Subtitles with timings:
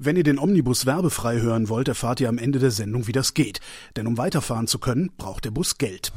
[0.00, 3.34] Wenn ihr den Omnibus werbefrei hören wollt, erfahrt ihr am Ende der Sendung, wie das
[3.34, 3.58] geht.
[3.96, 6.12] Denn um weiterfahren zu können, braucht der Bus Geld.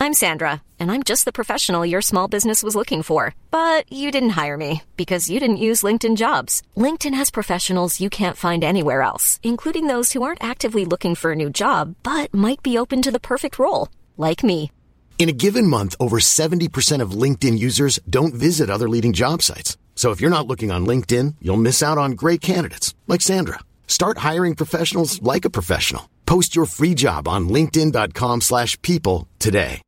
[0.00, 3.34] I'm Sandra, and I'm just the professional your small business was looking for.
[3.52, 6.62] But you didn't hire me because you didn't use LinkedIn jobs.
[6.76, 11.30] LinkedIn has professionals you can't find anywhere else, including those who aren't actively looking for
[11.30, 14.72] a new job, but might be open to the perfect role, like me.
[15.18, 19.76] In a given month, over 70% of LinkedIn users don't visit other leading job sites.
[19.96, 23.58] So if you're not looking on LinkedIn, you'll miss out on great candidates like Sandra.
[23.88, 26.08] Start hiring professionals like a professional.
[26.26, 29.82] Post your free job on linkedin.com/people today.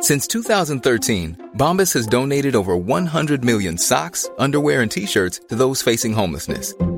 [0.00, 6.12] Since 2013, Bombas has donated over 100 million socks, underwear, and t-shirts to those facing
[6.12, 6.74] homelessness.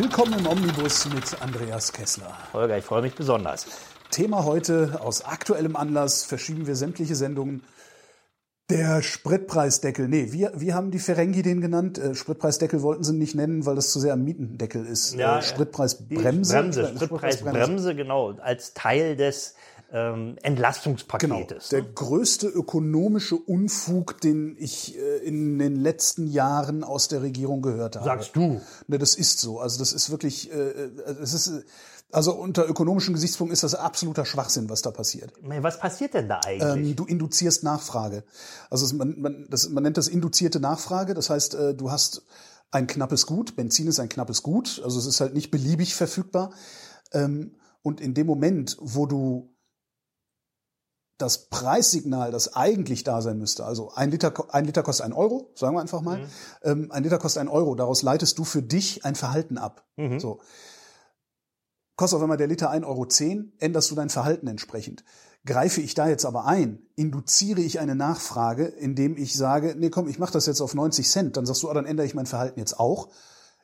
[0.00, 2.34] Willkommen im Omnibus mit Andreas Kessler.
[2.54, 3.66] Holger, ich freue mich besonders.
[4.10, 7.62] Thema heute aus aktuellem Anlass verschieben wir sämtliche Sendungen.
[8.70, 10.08] Der Spritpreisdeckel.
[10.08, 11.98] Nee, wir, wir haben die Ferengi den genannt.
[11.98, 15.16] Äh, Spritpreisdeckel wollten sie nicht nennen, weil das zu sehr am Mietendeckel ist.
[15.16, 16.54] Ja, äh, Spritpreisbremse.
[16.54, 19.54] Bremse, Spritpreisbremse, genau, als Teil des
[19.92, 20.40] ähm, Genau.
[20.42, 21.68] Entlastungspaketes.
[21.68, 21.92] Der ne?
[21.94, 28.04] größte ökonomische Unfug, den ich äh, in den letzten Jahren aus der Regierung gehört habe.
[28.04, 28.60] Sagst du?
[28.86, 29.58] Ne, das ist so.
[29.58, 30.90] Also das ist wirklich, äh,
[31.22, 31.62] es ist, äh,
[32.12, 35.32] also unter ökonomischen Gesichtspunkten ist das absoluter Schwachsinn, was da passiert.
[35.42, 36.90] Was passiert denn da eigentlich?
[36.90, 38.24] Ähm, du induzierst Nachfrage.
[38.68, 41.14] Also man, man, das, man nennt das induzierte Nachfrage.
[41.14, 42.22] Das heißt, äh, du hast
[42.72, 43.56] ein knappes Gut.
[43.56, 44.80] Benzin ist ein knappes Gut.
[44.84, 46.50] Also es ist halt nicht beliebig verfügbar.
[47.12, 49.49] Ähm, und in dem Moment, wo du
[51.20, 55.50] das Preissignal, das eigentlich da sein müsste, also ein Liter, ein Liter kostet ein Euro,
[55.54, 56.20] sagen wir einfach mal,
[56.62, 59.86] ähm, ein Liter kostet ein Euro, daraus leitest du für dich ein Verhalten ab.
[60.18, 60.40] So.
[61.96, 65.04] Kostet auf einmal der Liter 1,10 Euro, änderst du dein Verhalten entsprechend.
[65.44, 70.08] Greife ich da jetzt aber ein, induziere ich eine Nachfrage, indem ich sage, nee, komm,
[70.08, 72.26] ich mache das jetzt auf 90 Cent, dann sagst du, ah, dann ändere ich mein
[72.26, 73.08] Verhalten jetzt auch.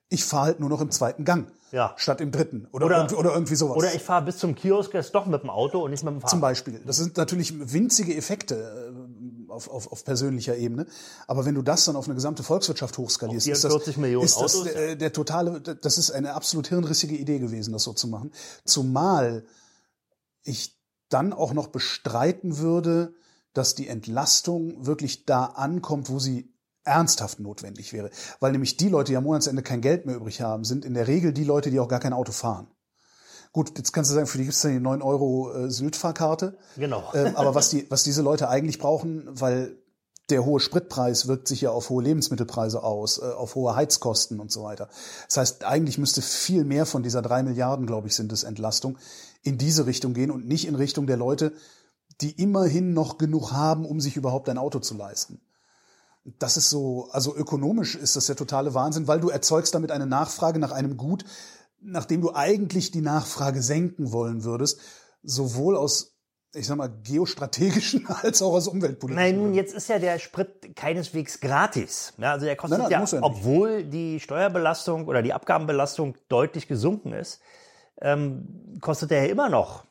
[0.08, 1.92] Ich fahre halt nur noch im zweiten Gang, Ja.
[1.96, 3.76] statt im dritten oder, Oder- irgendwie, oder irgendwie sowas.
[3.76, 6.20] Oder ich fahre bis zum Kiosk jetzt doch mit dem Auto und nicht mit dem
[6.20, 6.30] Fahrrad.
[6.30, 6.80] Zum Beispiel.
[6.86, 10.86] Das sind natürlich winzige Effekte äh, auf, auf, auf persönlicher Ebene.
[11.26, 14.40] Aber wenn du das dann auf eine gesamte Volkswirtschaft hochskalierst, ist das, 44 Millionen ist
[14.40, 18.06] das Autos, äh, der totale, das ist eine absolut hirnrissige Idee gewesen, das so zu
[18.06, 18.30] machen.
[18.64, 19.44] Zumal
[20.44, 20.76] ich
[21.08, 23.12] dann auch noch bestreiten würde,
[23.54, 26.52] dass die Entlastung wirklich da ankommt, wo sie
[26.86, 28.10] ernsthaft notwendig wäre.
[28.41, 31.08] Weil nämlich die Leute, die am Monatsende kein Geld mehr übrig haben, sind in der
[31.08, 32.69] Regel die Leute, die auch gar kein Auto fahren.
[33.52, 36.58] Gut, jetzt kannst du sagen, für die gibt es dann die 9 Euro äh, Sylt-Fahrkarte.
[36.76, 37.10] Genau.
[37.14, 39.78] Ähm, aber was, die, was diese Leute eigentlich brauchen, weil
[40.28, 44.50] der hohe Spritpreis wirkt sich ja auf hohe Lebensmittelpreise aus, äh, auf hohe Heizkosten und
[44.50, 44.88] so weiter.
[45.28, 48.98] Das heißt, eigentlich müsste viel mehr von dieser drei Milliarden, glaube ich, sind es Entlastung,
[49.42, 51.53] in diese Richtung gehen und nicht in Richtung der Leute,
[52.20, 55.41] die immerhin noch genug haben, um sich überhaupt ein Auto zu leisten.
[56.38, 60.06] Das ist so, also ökonomisch ist das der totale Wahnsinn, weil du erzeugst damit eine
[60.06, 61.25] Nachfrage nach einem Gut,
[61.81, 64.81] nachdem du eigentlich die Nachfrage senken wollen würdest,
[65.22, 66.16] sowohl aus,
[66.53, 69.15] ich sag mal, geostrategischen als auch aus umweltpolitischen.
[69.15, 72.12] Nein, nun, jetzt ist ja der Sprit keineswegs gratis.
[72.19, 76.66] Ja, also der kostet Nein, nein, ja, er obwohl die Steuerbelastung oder die Abgabenbelastung deutlich
[76.66, 77.41] gesunken ist,
[78.00, 79.84] ähm, kostet der ja immer noch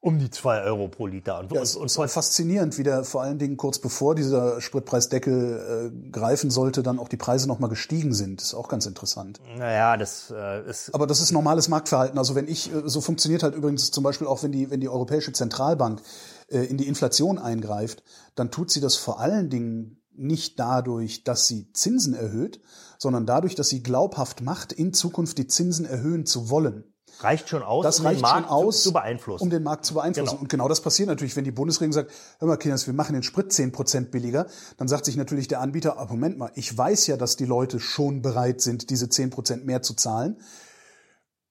[0.00, 1.38] um die zwei Euro pro Liter.
[1.38, 4.60] Und, Ja, es und, ist auch faszinierend, wie der vor allen Dingen kurz bevor dieser
[4.60, 8.40] Spritpreisdeckel äh, greifen sollte, dann auch die Preise nochmal gestiegen sind.
[8.40, 9.40] ist auch ganz interessant.
[9.56, 12.18] naja, das äh, ist Aber das ist normales Marktverhalten.
[12.18, 14.88] Also wenn ich, äh, so funktioniert halt übrigens zum Beispiel auch, wenn die, wenn die
[14.88, 16.00] Europäische Zentralbank
[16.48, 18.02] äh, in die Inflation eingreift,
[18.34, 22.60] dann tut sie das vor allen Dingen nicht dadurch, dass sie Zinsen erhöht,
[22.98, 26.84] sondern dadurch, dass sie glaubhaft macht, in Zukunft die Zinsen erhöhen zu wollen.
[27.22, 29.44] Reicht schon aus, Das um reicht den Markt schon aus, zu, beeinflussen.
[29.44, 30.30] um den Markt zu beeinflussen.
[30.30, 30.40] Genau.
[30.40, 33.22] Und genau das passiert natürlich, wenn die Bundesregierung sagt, hör mal, Kinders, wir machen den
[33.22, 34.46] Sprit 10% billiger,
[34.76, 37.80] dann sagt sich natürlich der Anbieter, ah, Moment mal, ich weiß ja, dass die Leute
[37.80, 40.40] schon bereit sind, diese 10% mehr zu zahlen.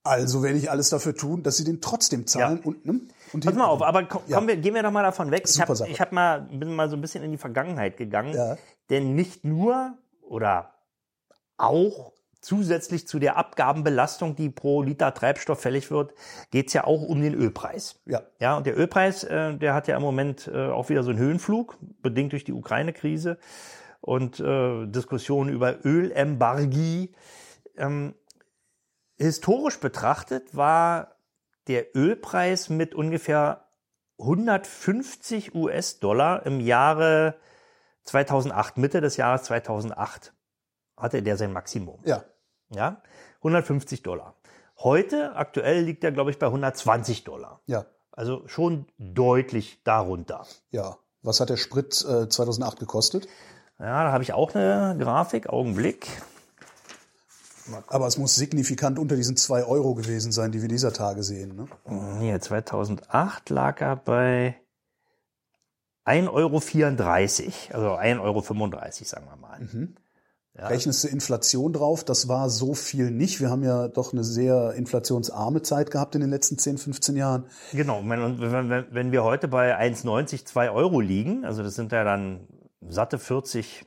[0.03, 2.65] Also werde ich alles dafür tun, dass sie den trotzdem zahlen Ja.
[2.65, 3.01] und, ne?
[3.33, 4.45] und Pass mal auf, aber komm, Ja.
[4.47, 5.43] wir, gehen wir doch mal davon weg.
[5.45, 5.89] Ich Super Sache.
[5.91, 8.33] ich hab mal, bin mal so ein bisschen in die Vergangenheit gegangen.
[8.33, 8.57] Ja.
[8.89, 10.73] Denn nicht nur oder
[11.57, 16.13] auch zusätzlich zu der Abgabenbelastung, die pro Liter Treibstoff fällig wird,
[16.51, 17.99] geht's ja auch um den Ölpreis.
[18.05, 18.21] Ja.
[18.39, 21.19] Ja, und der Ölpreis, äh, der hat ja im Moment äh, auch wieder so einen
[21.19, 23.37] Höhenflug, bedingt durch die Ukraine-Krise
[24.01, 27.13] und äh, Diskussionen über Ölembargi.
[27.77, 28.15] Ähm,
[29.19, 31.17] Historisch betrachtet war
[31.67, 33.65] der Ölpreis mit ungefähr
[34.17, 37.35] 150 US-Dollar im Jahre
[38.05, 40.33] 2008, Mitte des Jahres 2008,
[40.99, 41.99] hatte der sein Maximum.
[42.05, 42.23] Ja.
[42.71, 43.01] Ja,
[43.37, 44.35] 150 Dollar.
[44.77, 47.61] Heute, aktuell liegt er, glaube ich, bei 120 Dollar.
[47.65, 47.85] Ja.
[48.11, 50.45] Also schon deutlich darunter.
[50.71, 50.97] Ja.
[51.21, 53.27] Was hat der Sprit äh, 2008 gekostet?
[53.79, 56.07] Ja, da habe ich auch eine Grafik, Augenblick.
[57.87, 61.55] Aber es muss signifikant unter diesen zwei Euro gewesen sein, die wir dieser Tage sehen.
[61.55, 62.19] Ne?
[62.19, 64.55] Hier, 2008 lag er bei
[66.05, 68.41] 1,34 Euro, also 1,35 Euro,
[69.05, 69.59] sagen wir mal.
[70.67, 72.03] Rechnest du Inflation drauf?
[72.03, 73.39] Das war so viel nicht.
[73.39, 77.45] Wir haben ja doch eine sehr inflationsarme Zeit gehabt in den letzten 10, 15 Jahren.
[77.71, 82.03] Genau, wenn, wenn, wenn- wir heute bei 1,90, 2 Euro liegen, also das sind ja
[82.03, 82.41] dann
[82.87, 83.85] satte 40,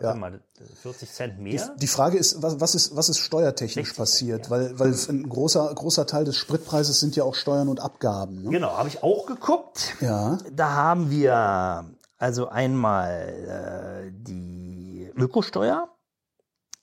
[0.00, 0.14] Ja.
[0.14, 0.40] mal,
[0.82, 1.70] 40 Cent mehr.
[1.76, 4.50] Die Frage ist, was, was ist, was ist steuertechnisch 60 passiert?
[4.50, 8.42] Weil, weil ein großer, großer Teil des Spritpreises sind ja auch Steuern und Abgaben.
[8.42, 8.50] Ne?
[8.50, 9.94] Genau, habe ich auch geguckt.
[10.00, 10.38] Ja.
[10.54, 11.84] Da haben wir
[12.18, 13.28] also einmal
[14.08, 14.71] äh, die
[15.16, 15.88] Ökosteuer,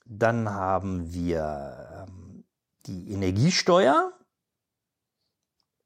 [0.06, 2.44] dann haben wir ähm,
[2.86, 4.12] die Energiesteuer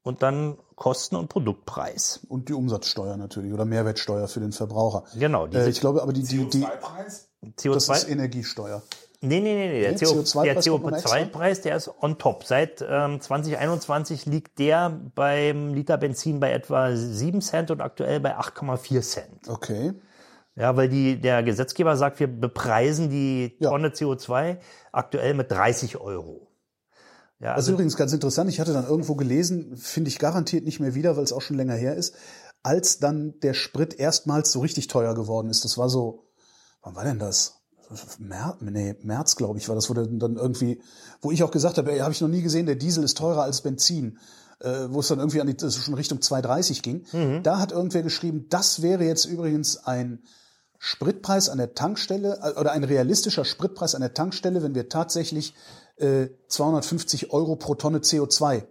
[0.01, 2.21] und dann Kosten- und Produktpreis.
[2.27, 5.03] Und die Umsatzsteuer natürlich oder Mehrwertsteuer für den Verbraucher.
[5.17, 7.29] Genau, diese Äh, ich glaube aber die, die, die CO2-Preis?
[7.41, 8.07] das ist CO2.
[8.09, 8.81] Energiesteuer.
[9.21, 9.81] Nee, nee, nee, nee.
[9.81, 11.15] Der, Nee, CO, der CO2-Preis kommt noch extra?
[11.17, 12.43] CO2-Preis, der ist on top.
[12.43, 18.37] Seit ähm, 2021 liegt der beim Liter Benzin bei etwa 7 Cent und aktuell bei
[18.37, 19.47] 8,4 Cent.
[19.47, 19.93] Okay.
[20.55, 23.69] Ja, weil die, der Gesetzgeber sagt, wir bepreisen die Ja.
[23.69, 24.57] Tonne CO2
[24.91, 26.47] aktuell mit 30 Euro.
[27.39, 28.49] Ja, Das ist also, übrigens ganz interessant.
[28.49, 31.57] Ich hatte dann irgendwo gelesen, finde ich garantiert nicht mehr wieder, weil es auch schon
[31.57, 32.15] länger her ist,
[32.63, 35.65] als dann der Sprit erstmals so richtig teuer geworden ist.
[35.65, 36.23] Das war so,
[36.81, 37.61] wann war denn das?
[38.17, 40.81] März, nee, März, glaube ich, war das, wo dann irgendwie,
[41.21, 43.43] wo ich auch gesagt habe, ey, habe ich noch nie gesehen, der Diesel ist teurer
[43.43, 44.17] als Benzin.
[44.61, 47.05] Äh, wo es dann irgendwie an die, das schon Richtung 2,30 ging.
[47.11, 47.43] Mhm.
[47.43, 50.23] Da hat irgendwer geschrieben, das wäre jetzt übrigens ein
[50.79, 55.53] Spritpreis an der Tankstelle äh, oder ein realistischer Spritpreis an der Tankstelle, wenn wir tatsächlich
[55.97, 58.63] äh, 250 Euro pro Tonne CO2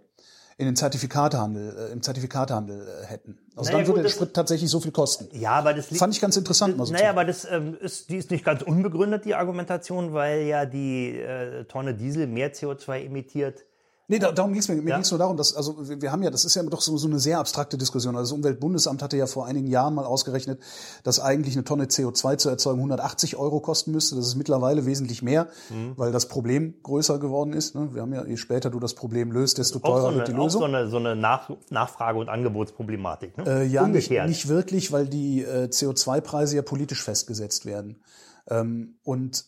[0.57, 3.37] in den Zertifikatehandel, äh, im Zertifikatehandel äh, hätten.
[3.55, 5.27] Also Naja, dann würde gut, der Sprit tatsächlich so viel kosten.
[5.37, 6.77] ja, aber das liegt, Fand ich ganz interessant.
[6.77, 10.43] Mal so naja, aber das ähm, ist, die ist nicht ganz unbegründet, die Argumentation, weil
[10.43, 13.65] ja die äh, Tonne Diesel mehr CO2 emittiert.
[14.07, 14.75] Nee, da, darum ging es mir.
[14.75, 14.95] Mir Ja.
[14.97, 16.95] ging es nur darum, dass, also wir, wir haben ja, das ist ja doch so,
[16.97, 18.15] so eine sehr abstrakte Diskussion.
[18.15, 20.59] Also das Umweltbundesamt hatte ja vor einigen Jahren mal ausgerechnet,
[21.03, 24.15] dass eigentlich eine Tonne CO2 zu erzeugen 180 Euro kosten müsste.
[24.15, 25.93] Das ist mittlerweile wesentlich mehr, Mhm.
[25.97, 27.73] weil das Problem größer geworden ist.
[27.73, 27.89] Ne?
[27.93, 30.27] Wir haben ja, je später du das Problem löst, desto Auch, teurer so eine, wird
[30.27, 30.61] die auch Lösung.
[30.61, 33.37] so eine, so eine Nach Nachfrage- und Angebotsproblematik.
[33.39, 33.43] Ne?
[33.47, 38.01] Äh, ja, nicht, nicht wirklich, weil die äh, CO2-Preise ja politisch festgesetzt werden.
[38.47, 39.45] Ähm, und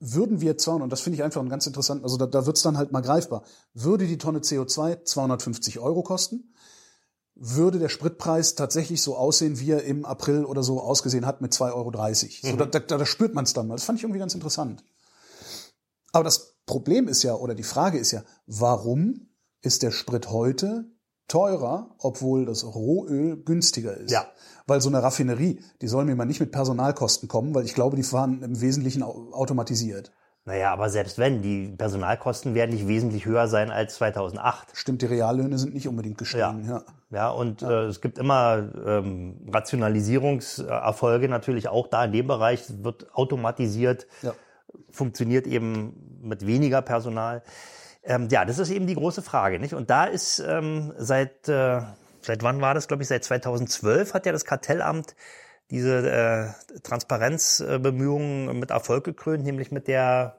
[0.00, 2.56] würden wir 200, und das finde ich einfach ein ganz interessant, also da, da wird
[2.56, 3.42] es dann halt mal greifbar,
[3.72, 6.52] würde die Tonne CO2 250 Euro kosten,
[7.34, 11.52] würde der Spritpreis tatsächlich so aussehen, wie er im April oder so ausgesehen hat mit
[11.52, 12.50] 2,30 Euro.
[12.50, 13.74] So, da, da, da spürt man es dann mal.
[13.74, 14.84] Das fand ich irgendwie ganz interessant.
[16.12, 19.30] Aber das Problem ist ja, oder die Frage ist ja, warum
[19.62, 20.84] ist der Sprit heute
[21.28, 24.10] teurer, obwohl das Rohöl günstiger ist?
[24.10, 24.26] Ja.
[24.66, 27.96] Weil so eine Raffinerie, die soll mir mal nicht mit Personalkosten kommen, weil ich glaube,
[27.96, 30.12] die fahren im Wesentlichen au- automatisiert.
[30.46, 34.68] Naja, aber selbst wenn, die Personalkosten werden nicht wesentlich höher sein als 2008.
[34.74, 36.66] Stimmt, die Reallöhne sind nicht unbedingt gestiegen.
[36.68, 36.82] Ja.
[37.10, 42.64] Ja, und Äh, es gibt immer ähm, Rationalisierungserfolge natürlich auch da in dem Bereich.
[42.82, 44.34] Wird automatisiert, Ja.
[44.90, 47.42] funktioniert eben mit weniger Personal.
[48.04, 49.74] Ähm, ja, das ist eben die große Frage, nicht?
[49.74, 51.80] Und da ist ähm, seit äh,
[52.24, 52.88] seit wann war das?
[52.88, 55.14] Glaube ich, seit 2012 hat ja das Kartellamt
[55.70, 60.38] diese äh, Transparenzbemühungen mit Erfolg gekrönt, nämlich mit der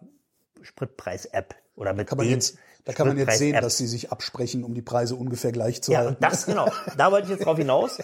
[0.62, 4.64] Spritpreis-App oder mit Kann man jetzt, da kann man jetzt sehen, dass sie sich absprechen,
[4.64, 6.18] um die Preise ungefähr gleich zu Ja, halten.
[6.20, 6.72] das, genau.
[6.98, 7.98] Da wollte ich jetzt drauf hinaus.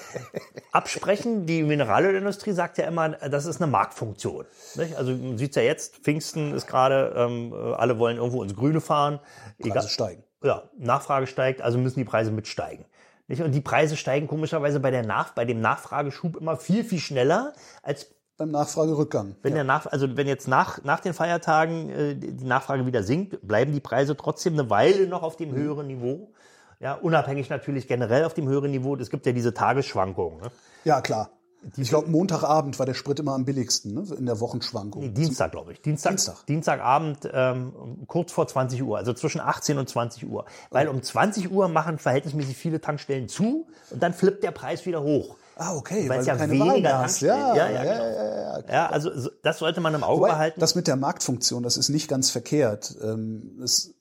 [0.72, 4.46] Absprechen, die Mineralölindustrie sagt ja immer, das ist eine Marktfunktion.
[4.76, 4.96] Nicht?
[4.96, 9.20] Also man sieht's ja jetzt, Pfingsten ist gerade, ähm, alle wollen irgendwo ins Grüne fahren.
[9.60, 10.24] Preise steigen.
[10.44, 12.86] Ja, Nachfrage steigt, also müssen die Preise mitsteigen.
[13.28, 13.44] Nicht?
[13.44, 17.54] Und die Preise steigen komischerweise bei, der Nach bei dem Nachfrageschub immer viel, viel schneller,
[17.84, 18.08] als
[18.42, 19.36] Beim Nachfragerückgang.
[19.44, 23.48] wenn der nach, also wenn jetzt nach, nach den Feiertagen äh, die Nachfrage wieder sinkt,
[23.48, 26.32] bleiben die Preise trotzdem eine Weile noch auf dem höheren Niveau.
[26.80, 28.96] Ja, unabhängig natürlich generell auf dem höheren Niveau.
[28.96, 30.42] Es gibt ja diese Tagesschwankungen.
[30.42, 30.48] Ne?
[30.86, 31.30] Ja, klar.
[31.78, 34.04] Ich glaube, Montagabend war der Sprit immer am billigsten, ne?
[34.18, 35.04] in der Wochenschwankung.
[35.04, 35.82] Nee, Dienstag, glaube ich.
[35.84, 36.46] Dienstag, Dienstag.
[36.48, 37.74] Dienstagabend ähm,
[38.08, 40.46] kurz vor 20 Uhr, also zwischen 18 und 20 Uhr.
[40.72, 45.04] Weil um 20 Uhr machen verhältnismäßig viele Tankstellen zu und dann flippt der Preis wieder
[45.04, 45.36] hoch.
[45.64, 47.22] Ah, okay, Weil weil es ja keine weniger Wahl hast.
[47.22, 48.06] Ja, ja, ja, ja, genau.
[48.06, 48.88] ja, ja, ja.
[48.90, 50.60] Also so- das sollte man im Auge Wobei, behalten.
[50.60, 52.96] das mit der Marktfunktion, das ist nicht ganz verkehrt.
[53.04, 53.94] Ähm, es,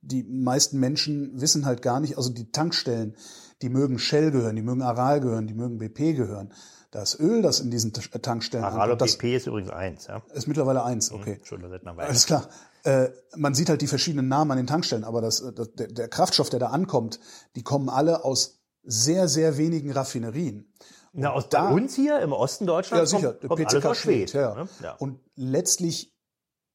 [0.00, 3.16] die meisten Menschen wissen halt gar nicht, also die Tankstellen,
[3.62, 6.52] die mögen Shell gehören, die mögen Aral gehören, die mögen BP gehören.
[6.90, 10.06] Das Öl, das in diesen T- Tankstellen Aral und das BP ist übrigens eins.
[10.08, 10.22] Ja?
[10.34, 11.34] ist mittlerweile eins, okay.
[11.34, 12.08] Entschuldigung, seit einer Weile.
[12.10, 12.48] Alles klar.
[12.84, 16.08] Äh, man sieht halt die verschiedenen Namen an den Tankstellen, aber das, das, der, der
[16.08, 17.18] Kraftstoff, der da ankommt,
[17.56, 20.72] die kommen alle aus sehr, sehr wenigen Raffinerien.
[21.12, 23.32] Na, aus da- bei uns hier im Osten Deutschlands Ja, sicher.
[23.34, 24.32] kommt, kommt alles aus Schwed.
[24.32, 24.54] ja.
[24.54, 24.68] ne?
[24.82, 24.94] ja.
[24.94, 26.14] Und letztlich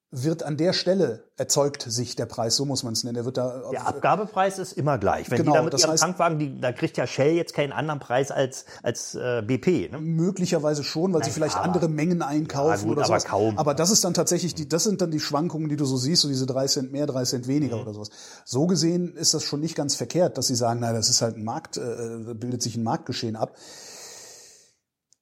[0.10, 3.16] wird an der Stelle erzeugt sich der Preis, so muss man es nennen.
[3.16, 5.30] Der wird da Der Abgabepreis ist immer gleich.
[5.30, 7.74] Wenn Genau, die da mit ihrem heißt- Tankwagen, die, da kriegt ja Shell jetzt keinen
[7.74, 9.90] anderen Preis als, als äh, BP.
[9.92, 10.00] Ne?
[10.00, 13.26] möglicherweise schon, weil sie Nein, vielleicht aber- andere Mengen einkaufen Ja, gut, oder aber sowas.
[13.26, 13.58] kaum.
[13.58, 16.22] Aber das ist dann tatsächlich die, das sind dann die Schwankungen, die du so siehst,
[16.22, 17.82] so diese drei Cent mehr, drei Cent weniger Mhm.
[17.82, 18.10] oder sowas.
[18.46, 21.36] So gesehen ist das schon nicht ganz verkehrt, dass sie sagen, na, das ist halt
[21.36, 23.56] ein Markt, äh, bildet sich ein Marktgeschehen ab.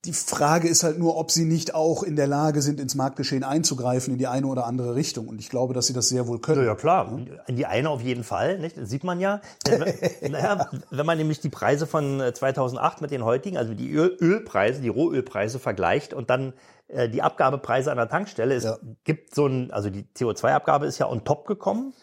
[0.05, 3.43] Die Frage ist halt nur, ob sie nicht auch in der Lage sind, ins Marktgeschehen
[3.43, 5.27] einzugreifen in die eine oder andere Richtung.
[5.27, 6.61] Und ich glaube, dass sie das sehr wohl können.
[6.61, 7.11] Ja, ja klar,
[7.47, 8.77] in die eine auf jeden Fall, nicht?
[8.77, 9.41] Das sieht man ja.
[9.67, 9.93] Wenn-
[10.31, 14.15] naja, wenn man nämlich die Preise von äh, 2008 mit den heutigen, also die Öl
[14.21, 16.53] Ölpreise, die Rohölpreise vergleicht und dann
[16.87, 18.77] äh, die Abgabepreise an der Tankstelle, es Ja.
[19.03, 21.93] gibt so ein, also die CO2-Abgabe ist ja on top gekommen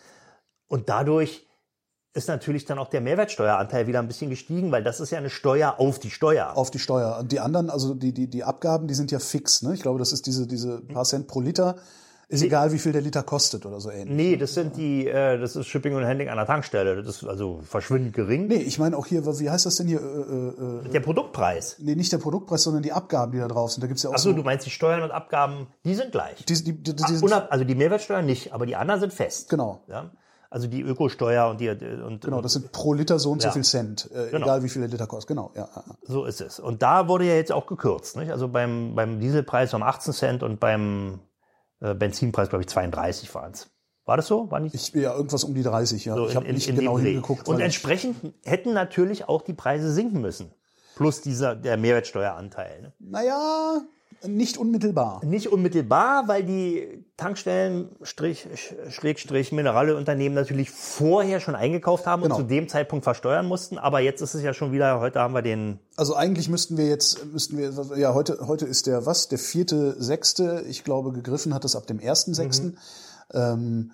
[0.69, 1.47] und dadurch
[2.15, 5.31] ist natürlich dann auch der Mehrwertsteueranteil wieder ein bisschen gestiegen, weil das ist ja eine
[5.31, 6.53] Steuer auf die Steuer.
[6.57, 7.17] auf die Steuer.
[7.21, 9.63] Und die anderen, also die, die, die Abgaben, die sind ja fix.
[9.63, 9.75] Ne?
[9.75, 11.77] Ich glaube, das ist diese, diese paar Cent pro Liter.
[12.29, 14.17] Ist egal, wie viel der Liter kostet oder so ähnlich.
[14.17, 17.03] Nee, das sind die, äh, das ist Shipping und Handling an der Tankstelle.
[17.03, 18.47] Das ist also verschwindend gering.
[18.47, 20.01] Nee, ich meine auch hier, wie heißt das denn hier?
[20.01, 21.77] Äh, äh, äh, Der Produktpreis.
[21.79, 23.83] nee, nicht der Produktpreis, sondern die Abgaben, die da drauf sind.
[23.83, 24.37] Da gibt's ja auch Achso, so.
[24.37, 26.43] du meinst die Steuern und Abgaben, die sind gleich.
[26.47, 29.51] die, die, die, die, die, Unab also die Mehrwertsteuer nicht, aber die anderen sind fest.
[29.51, 29.83] genau.
[29.89, 30.11] Ja?
[30.53, 33.53] Also die Ökosteuer und die und Genau, das sind pro Liter so und so Ja.
[33.53, 34.45] viel Cent, äh, Genau.
[34.45, 35.29] egal wie viel der Liter kostet.
[35.29, 35.69] Genau, ja.
[36.03, 36.61] so ist es.
[36.61, 38.17] Und da wurde ja jetzt auch gekürzt.
[38.17, 38.31] Nicht?
[38.31, 41.21] Also beim, beim Dieselpreis um 18 Cent und beim
[41.81, 43.71] äh, Benzinpreis, glaube ich, 32 waren es.
[44.05, 44.51] War das so?
[44.51, 46.17] War nicht Ich ja irgendwas um die 30, ja.
[46.17, 47.49] so ich habe nicht dem genau hingeguckt.
[47.49, 50.53] Und entsprechend hätten natürlich auch die Preise sinken müssen.
[50.97, 52.83] Plus dieser der Mehrwertsteueranteil.
[52.83, 52.93] Ne?
[52.99, 53.81] naja,
[54.27, 55.25] nicht unmittelbar.
[55.25, 58.47] Nicht unmittelbar, weil die Tankstellen, Strich,
[58.91, 62.37] Schrägstrich, Mineralölunternehmen natürlich vorher schon eingekauft haben Genau.
[62.37, 63.79] und zu dem Zeitpunkt versteuern mussten.
[63.79, 66.89] Aber jetzt ist es ja schon wieder, heute haben wir den, Also eigentlich müssten wir
[66.89, 69.29] jetzt, müssten wir, ja, heute, heute ist der was?
[69.29, 70.65] Der vierte, sechste.
[70.69, 72.79] Ich glaube, gegriffen hat es ab dem ersten, sechsten.
[73.33, 73.93] Ähm,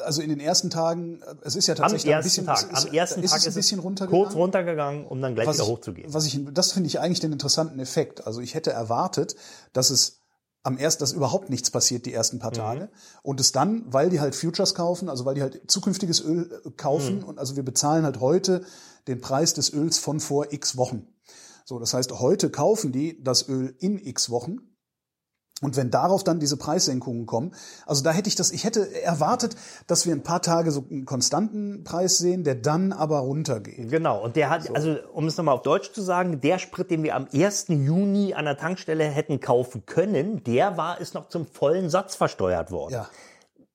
[0.00, 2.86] also in den ersten Tagen, es ist ja am tatsächlich ein ersten bisschen, Tag, ist,
[2.86, 4.24] am ersten ist Tag es ein bisschen runtergegangen.
[4.24, 6.12] kurz runtergegangen, um dann gleich was wieder ich, hochzugehen.
[6.14, 8.26] Was ich, das finde ich eigentlich den interessanten Effekt.
[8.26, 9.36] Also ich hätte erwartet,
[9.72, 10.18] dass es
[10.62, 12.40] am ersten, dass überhaupt nichts passiert die ersten Mhm.
[12.40, 12.90] paar Tage
[13.22, 16.70] und es dann, weil die halt Futures kaufen, also weil die halt zukünftiges Öl äh,
[16.72, 17.24] kaufen Mhm.
[17.24, 18.62] und also wir bezahlen halt heute
[19.08, 21.06] den Preis des Öls von vor X Wochen.
[21.64, 24.58] So, das heißt, heute kaufen die das Öl in X Wochen
[25.60, 27.54] und wenn darauf dann diese Preissenkungen kommen,
[27.86, 31.04] also da hätte ich das, ich hätte erwartet, dass wir ein paar Tage so einen
[31.04, 33.90] konstanten Preis sehen, der dann aber runtergeht.
[33.90, 37.02] Genau, und der hat, also um es nochmal auf Deutsch zu sagen, der Sprit, den
[37.02, 37.66] wir am 1.
[37.68, 42.70] Juni an der Tankstelle hätten kaufen können, der war, ist noch zum vollen Satz versteuert
[42.70, 42.94] worden.
[42.94, 43.08] Ja.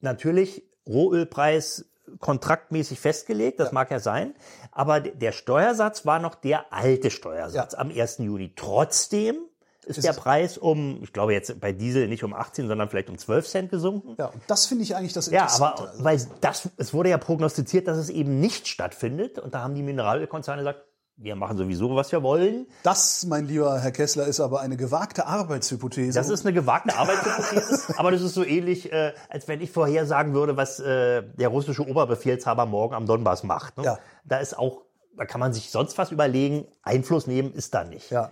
[0.01, 1.85] Natürlich Rohölpreis
[2.19, 4.35] kontraktmäßig festgelegt, das mag ja sein,
[4.71, 7.79] aber der Steuersatz war noch der alte Steuersatz Ja.
[7.79, 8.19] am 1.
[8.19, 8.53] Juni.
[8.55, 9.37] Trotzdem
[9.85, 13.09] ist, Ist- der Preis um, ich glaube jetzt bei Diesel nicht um 18, sondern vielleicht
[13.09, 14.15] um 12 Cent gesunken.
[14.17, 15.83] Ja, und das finde ich eigentlich das Ja, Interessante.
[15.83, 19.39] aber weil das, es wurde ja prognostiziert, dass es eben nicht stattfindet.
[19.39, 20.81] Und da haben die Mineralölkonzerne gesagt,
[21.17, 22.67] wir machen sowieso, was wir wollen.
[22.83, 26.11] Das, mein lieber Herr Kessler, ist aber eine gewagte Arbeitshypothese.
[26.19, 30.33] Das ist eine gewagte Arbeitshypothese, aber das ist so ähnlich, äh, als wenn ich vorhersagen
[30.33, 33.77] würde, was äh, der russische Oberbefehlshaber morgen am Donbass macht.
[33.77, 33.85] Ne?
[33.85, 33.99] Ja.
[34.25, 34.81] Da ist auch,
[35.17, 38.11] da kann man sich sonst was überlegen, Einfluss nehmen ist da nicht.
[38.11, 38.31] ja.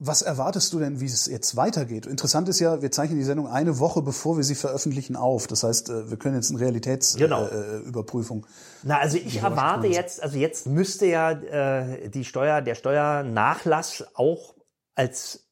[0.00, 2.06] Was erwartest du denn, wie es jetzt weitergeht?
[2.06, 5.48] Interessant ist ja, wir zeichnen die Sendung eine Woche bevor wir sie veröffentlichen auf.
[5.48, 6.66] Das heißt, äh, wir können jetzt eine Genau.
[6.66, 7.84] Realitätsüberprüfung.
[7.84, 8.46] Äh, Überprüfung.
[8.84, 14.54] Na, also ich erwarte jetzt, also jetzt müsste ja äh, die Steuer, der Steuernachlass auch
[14.94, 15.48] als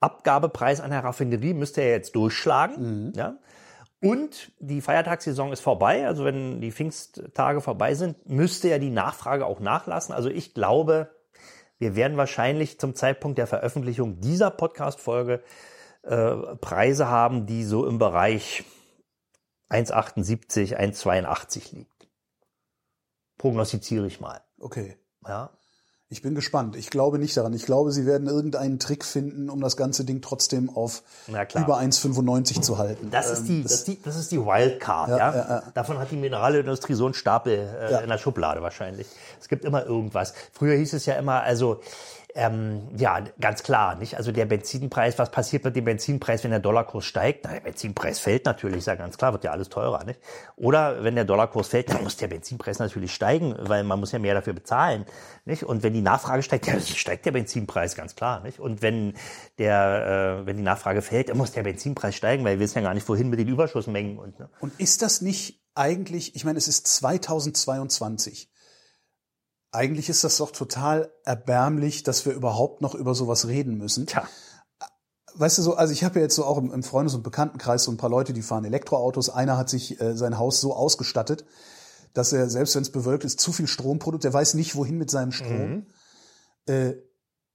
[0.00, 3.12] Abgabepreis an der Raffinerie müsste er jetzt durchschlagen.
[3.16, 3.38] Ja?
[4.02, 9.44] Und die Feiertagssaison ist vorbei, also wenn die Pfingsttage vorbei sind, müsste ja die Nachfrage
[9.44, 10.14] auch nachlassen.
[10.14, 11.10] Also ich glaube,
[11.78, 15.42] wir werden wahrscheinlich zum Zeitpunkt der Veröffentlichung dieser Podcast-Folge
[16.02, 18.64] äh, Preise haben, die so im Bereich
[19.70, 22.08] 1,78, 1,82 liegt.
[23.36, 24.40] Prognostiziere ich mal.
[24.58, 24.98] Okay.
[25.26, 25.57] Ja.
[26.10, 26.74] Ich bin gespannt.
[26.74, 27.52] Ich glaube nicht daran.
[27.52, 32.62] Ich glaube, sie werden irgendeinen Trick finden, um das ganze Ding trotzdem auf über 1,95
[32.62, 33.10] zu halten.
[33.10, 35.10] Das ist, die, das, ist die, das ist die Wildcard.
[35.10, 35.62] Ja, Ja, ja.
[35.74, 39.06] Davon hat die Mineralindustrie so einen Stapel äh, in der Schublade wahrscheinlich.
[39.38, 40.32] Es gibt immer irgendwas.
[40.52, 41.82] Früher hieß es ja immer, also
[42.34, 44.16] Ähm, ja, ganz klar, nicht?
[44.16, 47.44] Also der Benzinpreis, was passiert mit dem Benzinpreis, wenn der Dollarkurs steigt?
[47.44, 50.20] Na, der Benzinpreis fällt natürlich, ist ja ganz klar, wird ja alles teurer, nicht?
[50.56, 54.18] Oder wenn der Dollarkurs fällt, dann muss der Benzinpreis natürlich steigen, weil man muss ja
[54.18, 55.06] mehr dafür bezahlen,
[55.46, 55.64] nicht?
[55.64, 58.60] Und wenn die Nachfrage steigt, ja, steigt der Benzinpreis, ganz klar, nicht?
[58.60, 59.14] Und wenn
[59.56, 62.84] der, äh, wenn die Nachfrage fällt, dann muss der Benzinpreis steigen, weil wir wissen ja
[62.84, 64.50] gar nicht, wohin mit den Überschussmengen und, ne?
[64.60, 68.50] Und ist das nicht eigentlich, ich meine, es ist 2022.
[69.70, 74.06] Eigentlich ist das doch total erbärmlich, dass wir überhaupt noch über sowas reden müssen.
[74.06, 74.26] Tja.
[75.34, 77.84] Weißt du so, also ich habe ja jetzt so auch im, im Freundes- und Bekanntenkreis
[77.84, 79.30] so ein paar Leute, die fahren Elektroautos.
[79.30, 81.44] Einer hat sich äh, sein Haus so ausgestattet,
[82.14, 84.24] dass er, selbst wenn es bewölkt ist, zu viel Strom produziert.
[84.24, 85.86] Der weiß nicht, wohin mit seinem Strom.
[86.66, 86.94] Äh,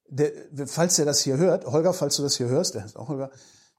[0.08, 0.32] der,
[0.68, 3.32] falls er das hier hört, Holger, falls du das hier hörst, der heißt auch Holger,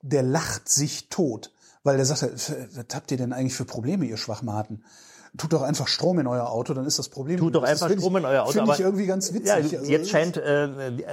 [0.03, 4.05] der lacht sich tot, weil der sagt, äh, was habt ihr denn eigentlich für Probleme,
[4.05, 4.85] ihr Schwachmaten?
[5.37, 7.39] Tut doch einfach Strom in euer Auto, dann ist das Problem.
[7.39, 8.53] Tut doch Das einfach find ich- Strom in euer Auto.
[8.53, 9.49] Finde ich irgendwie ganz witzig.
[9.49, 10.69] Ja, Also, jetzt das- scheint äh,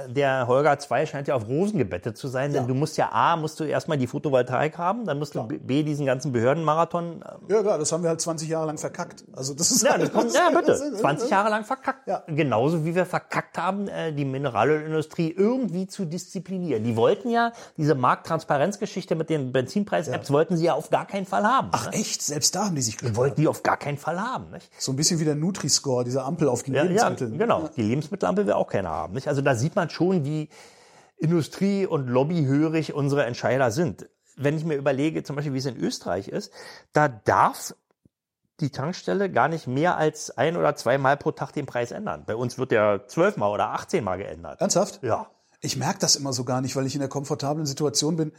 [0.08, 2.68] der Holger 2 scheint ja auf Rosen gebettet zu sein, denn Ja.
[2.68, 6.06] du musst ja A, musst du erstmal die Photovoltaik haben, dann musst du B, diesen
[6.06, 7.22] ganzen Behördenmarathon.
[7.48, 9.24] äh, Ja, klar, das haben wir halt 20 Jahre lang verkackt.
[9.34, 10.76] Also das ist Ja, das kommt, ja bitte.
[10.76, 12.06] 20 20 Jahre lang verkackt.
[12.06, 12.22] Ja.
[12.28, 16.84] Genauso wie wir verkackt haben, äh, die Mineralölindustrie irgendwie zu disziplinieren.
[16.84, 21.44] Die wollten ja diese Markttransparenzgeschichte mit den Benzinpreis-Apps wollten sie ja auf gar keinen Fall
[21.44, 21.68] haben.
[21.72, 21.94] Ach ne?
[21.94, 22.22] echt?
[22.22, 23.16] Selbst da haben die sich Die gestört.
[23.16, 24.50] wollten die auf gar keinen Fall haben.
[24.50, 24.70] Nicht?
[24.80, 27.38] So ein bisschen wie der Nutri-Score, diese Ampel auf die Ja, ja, Lebensmittel.
[27.38, 27.68] genau.
[27.76, 29.14] Die Lebensmittelampel will auch keiner haben.
[29.14, 29.28] Nicht?
[29.28, 30.48] Also da sieht man schon, wie
[31.16, 34.08] Industrie- und lobbyhörig unsere Entscheider sind.
[34.36, 36.52] Wenn ich mir überlege, zum Beispiel, wie es in Österreich ist,
[36.92, 37.74] da darf
[38.60, 42.24] die Tankstelle gar nicht mehr als ein oder zweimal pro Tag den Preis ändern.
[42.26, 44.60] Bei uns wird der zwölfmal oder 18 Mal geändert.
[44.60, 45.00] Ernsthaft?
[45.02, 45.26] Ja.
[45.60, 48.32] Ich merke das immer so gar nicht, weil ich in der komfortablen Situation bin,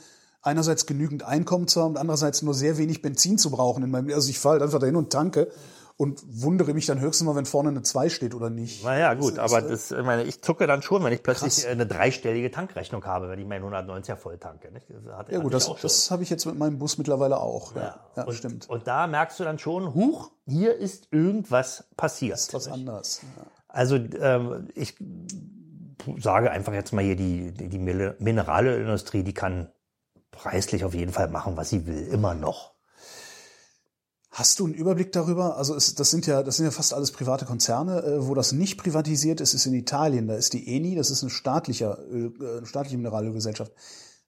[0.44, 3.84] einerseits genügend Einkommen zu haben und andererseits nur sehr wenig Benzin zu brauchen.
[3.84, 5.50] In meinem, also ich fahre halt einfach dahin und tanke
[5.96, 8.84] und wundere mich dann höchstens mal, wenn vorne eine 2 steht oder nicht.
[8.84, 11.66] Naja, gut, aber äh, das, ich meine, ich zucke dann schon, wenn ich plötzlich Krass.
[11.66, 14.72] eine dreistellige Tankrechnung habe, wenn ich meinen 190er voll tanke.
[14.72, 14.88] Nicht?
[15.30, 17.76] Ja gut, das, das habe ich jetzt mit meinem Bus mittlerweile auch.
[17.76, 18.70] Ja, Ja, ja und, stimmt.
[18.70, 22.38] Und da merkst du dann schon, huch, hier ist irgendwas passiert.
[22.38, 23.22] Ist was anderes.
[23.38, 23.44] Ja.
[23.68, 24.96] Also ähm, ich
[26.18, 29.70] sage einfach jetzt mal hier, die, die, die Mineralölindustrie, die kann
[30.34, 32.74] preislich auf jeden Fall machen, was sie will, immer noch.
[34.32, 35.58] Hast du einen Überblick darüber?
[35.58, 38.02] Also es, das sind ja, das sind ja fast alles private Konzerne.
[38.02, 40.28] Äh, wo das nicht privatisiert ist, ist in Italien.
[40.28, 43.72] Da ist die Eni, das ist eine staatliche, äh, staatliche Mineralölgesellschaft.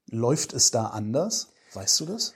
[0.07, 1.51] Läuft es da anders?
[1.73, 2.35] Weißt du das?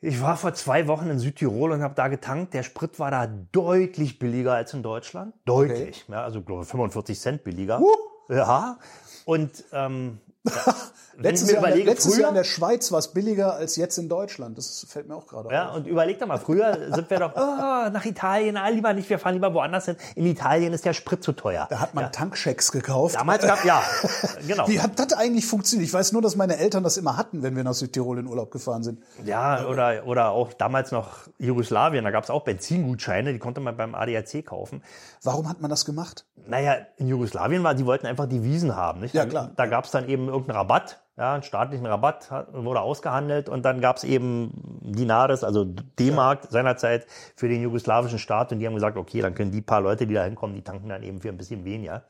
[0.00, 2.54] Ich war vor zwei Wochen in Südtirol und habe da getankt.
[2.54, 5.34] Der Sprit war da deutlich billiger als in Deutschland.
[5.44, 6.06] Deutlich.
[6.08, 7.82] Ja, also glaube ich 45 Cent billiger.
[8.30, 8.78] Ja.
[9.26, 10.20] Und ähm,
[11.22, 13.76] Letztes, Jahr, in der- überlege, letztes früher, Jahr in der Schweiz war es billiger als
[13.76, 14.56] jetzt in Deutschland.
[14.58, 15.76] Das fällt mir auch gerade Ja, auf.
[15.76, 17.38] und überleg doch mal, früher sind wir doch oh,
[17.92, 19.96] nach Italien, ah, lieber nicht, wir fahren lieber woanders hin.
[20.14, 21.66] In Italien ist der Sprit zu teuer.
[21.70, 23.14] Da hat man Tankschecks gekauft.
[23.16, 23.82] Damals gab ja,
[24.46, 24.66] genau.
[24.68, 25.86] Wie hat das eigentlich funktioniert?
[25.88, 28.50] Ich weiß nur, dass meine Eltern das immer hatten, wenn wir nach Südtirol in Urlaub
[28.50, 29.00] gefahren sind.
[29.24, 33.76] Ja, oder, oder auch damals noch Jugoslawien, da gab es auch Benzingutscheine, die konnte man
[33.76, 34.82] beim ADAC kaufen.
[35.22, 36.24] Warum hat man das gemacht?
[36.46, 39.14] Naja, in Jugoslawien war, die wollten einfach Devisen haben, nicht?
[39.14, 39.50] Ja, klar.
[39.56, 43.62] Da gab es dann eben irgendeinen Rabatt, ja, einen staatlichen Rabatt hat- wurde ausgehandelt und
[43.62, 47.06] dann gab es eben Dinares, also D-Mark seinerzeit
[47.36, 50.14] für den jugoslawischen Staat und die haben gesagt, okay, dann können die paar Leute, die
[50.14, 52.04] da hinkommen, die tanken dann eben für ein bisschen weniger.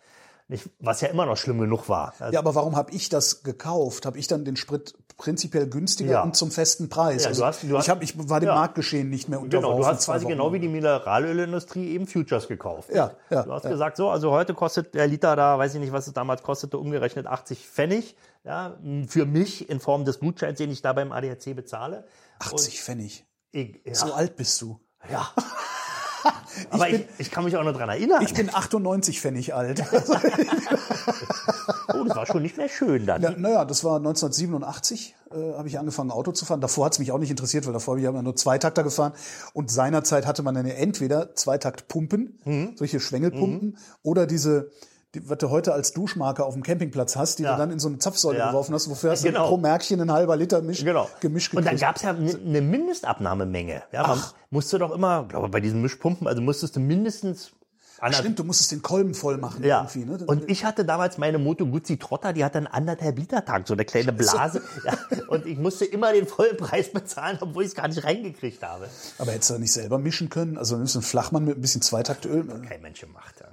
[0.46, 0.70] Nicht?
[0.78, 2.12] Was ja immer noch schlimm genug war.
[2.20, 4.06] Also, Ja, aber warum habe ich das gekauft?
[4.06, 6.22] Habe ich dann den Sprit prinzipiell günstiger Ja.
[6.22, 7.24] und zum festen Preis?
[7.24, 8.54] Ja, du hast- du hast- ich, hab, ich war dem ja.
[8.56, 9.70] Marktgeschehen nicht mehr unterworfen.
[9.70, 12.88] Genau, du hast quasi Wochen genau wie die Mineralölindustrie eben Futures gekauft.
[12.92, 15.92] Ja, ja, Du hast gesagt, so, also heute kostet der Liter da, weiß ich nicht,
[15.92, 18.16] was es damals kostete, umgerechnet 80 Pfennig.
[18.44, 22.04] Ja, für mich in Form des Gutscheins, den ich da beim ADAC bezahle.
[22.38, 23.26] 80 Pfennig.
[23.52, 24.80] Ich, So alt bist du.
[25.10, 25.28] ja.
[26.70, 28.22] Aber ich, bin- ich, kann mich auch noch dran erinnern.
[28.22, 29.82] Ich bin 98 Pfennig alt.
[31.94, 33.20] oh, das war schon nicht mehr schön dann.
[33.22, 36.60] Na, naja, das war 1987, äh, habe ich angefangen, Auto zu fahren.
[36.60, 39.12] Davor hat es mich auch nicht interessiert, weil davor habe ich ja nur Zweitakter gefahren.
[39.52, 42.72] Und seinerzeit hatte man dann ja entweder Zweitaktpumpen, Mhm.
[42.76, 44.70] solche Schwengelpumpen, oder diese,
[45.14, 47.52] die, was du heute als Duschmarke auf dem Campingplatz hast, die Ja.
[47.52, 48.48] du dann in so eine Zapfsäule Ja.
[48.48, 49.42] geworfen hast, wofür hast Genau.
[49.44, 51.08] du pro Märkchen ein halber Liter Misch, Genau.
[51.20, 51.80] Gemisch Und dann gekriegt.
[51.82, 53.82] gab es ja eine ne Mindestabnahmemenge.
[53.92, 54.34] Ja, man Ach.
[54.50, 57.52] musste doch immer, glaube bei diesen Mischpumpen, also musstest du mindestens
[58.00, 59.80] ander- Stimmt, du musstest den Kolben voll machen Ja.
[59.82, 60.04] irgendwie.
[60.04, 60.24] Ne?
[60.26, 63.74] Und ich hatte damals meine Moto Guzzi Trotter, die hatte einen anderthalb Liter Tank, so
[63.74, 64.62] eine kleine Blase.
[64.84, 64.96] Ja,
[65.28, 68.88] und ich musste immer den vollen Preis bezahlen, obwohl ich es gar nicht reingekriegt habe.
[69.18, 70.58] Aber hättest du nicht selber mischen können?
[70.58, 72.44] Also nimmst du einen Flachmann mit ein bisschen Zweitaktöl.
[72.68, 73.34] Kein Mensch gemacht.
[73.40, 73.48] Ja.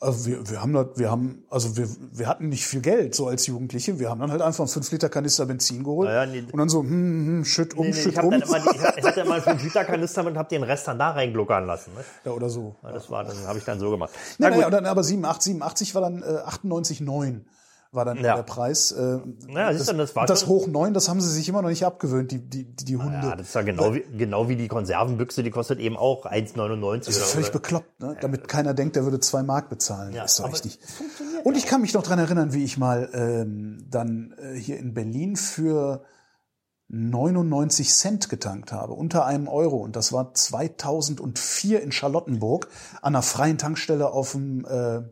[0.00, 3.26] Also wir, wir haben da, wir haben, also wir, wir hatten nicht viel Geld so
[3.26, 3.98] als Jugendliche.
[3.98, 6.44] Wir haben dann halt einfach einen 5 Liter Kanister Benzin geholt Naja, nee.
[6.52, 6.88] und dann so, hm,
[7.26, 8.30] hm, schütt um, Nee, nee, schütt ich, hab um.
[8.30, 10.86] dann immer, die- ich, ich hatte immer einen 5 Liter Kanister und habe den Rest
[10.86, 11.92] dann da reingluckern lassen.
[11.94, 12.04] Ne?
[12.24, 12.76] ja, oder so.
[12.84, 14.10] Ja, Das war, dann habe ich dann so gemacht.
[14.38, 14.64] Nee, Na gut.
[14.66, 17.44] und dann aber 87, 87 war dann äh, 98, 9.
[17.90, 18.36] war dann Ja.
[18.36, 18.92] der Preis.
[18.92, 21.70] Äh, Ja, siehst du, das war das hoch 9, das haben sie sich immer noch
[21.70, 23.26] nicht abgewöhnt, die, die, die, Hunde.
[23.28, 27.06] Ja, das ist ja genau wie, genau wie die Konservenbüchse, die kostet eben auch 1,99
[27.06, 28.16] Das ist völlig oder- bekloppt, ne?
[28.20, 30.12] damit keiner denkt, der würde zwei Mark bezahlen.
[30.12, 30.80] Ja, ist doch echt nicht.
[31.44, 34.92] Und ich kann mich noch dran erinnern, wie ich mal ähm, dann äh, hier in
[34.92, 36.02] Berlin für
[36.90, 39.76] 99 Cent getankt habe, unter einem Euro.
[39.76, 42.68] Und das war 2004 in Charlottenburg
[43.02, 45.02] an einer freien Tankstelle auf dem äh,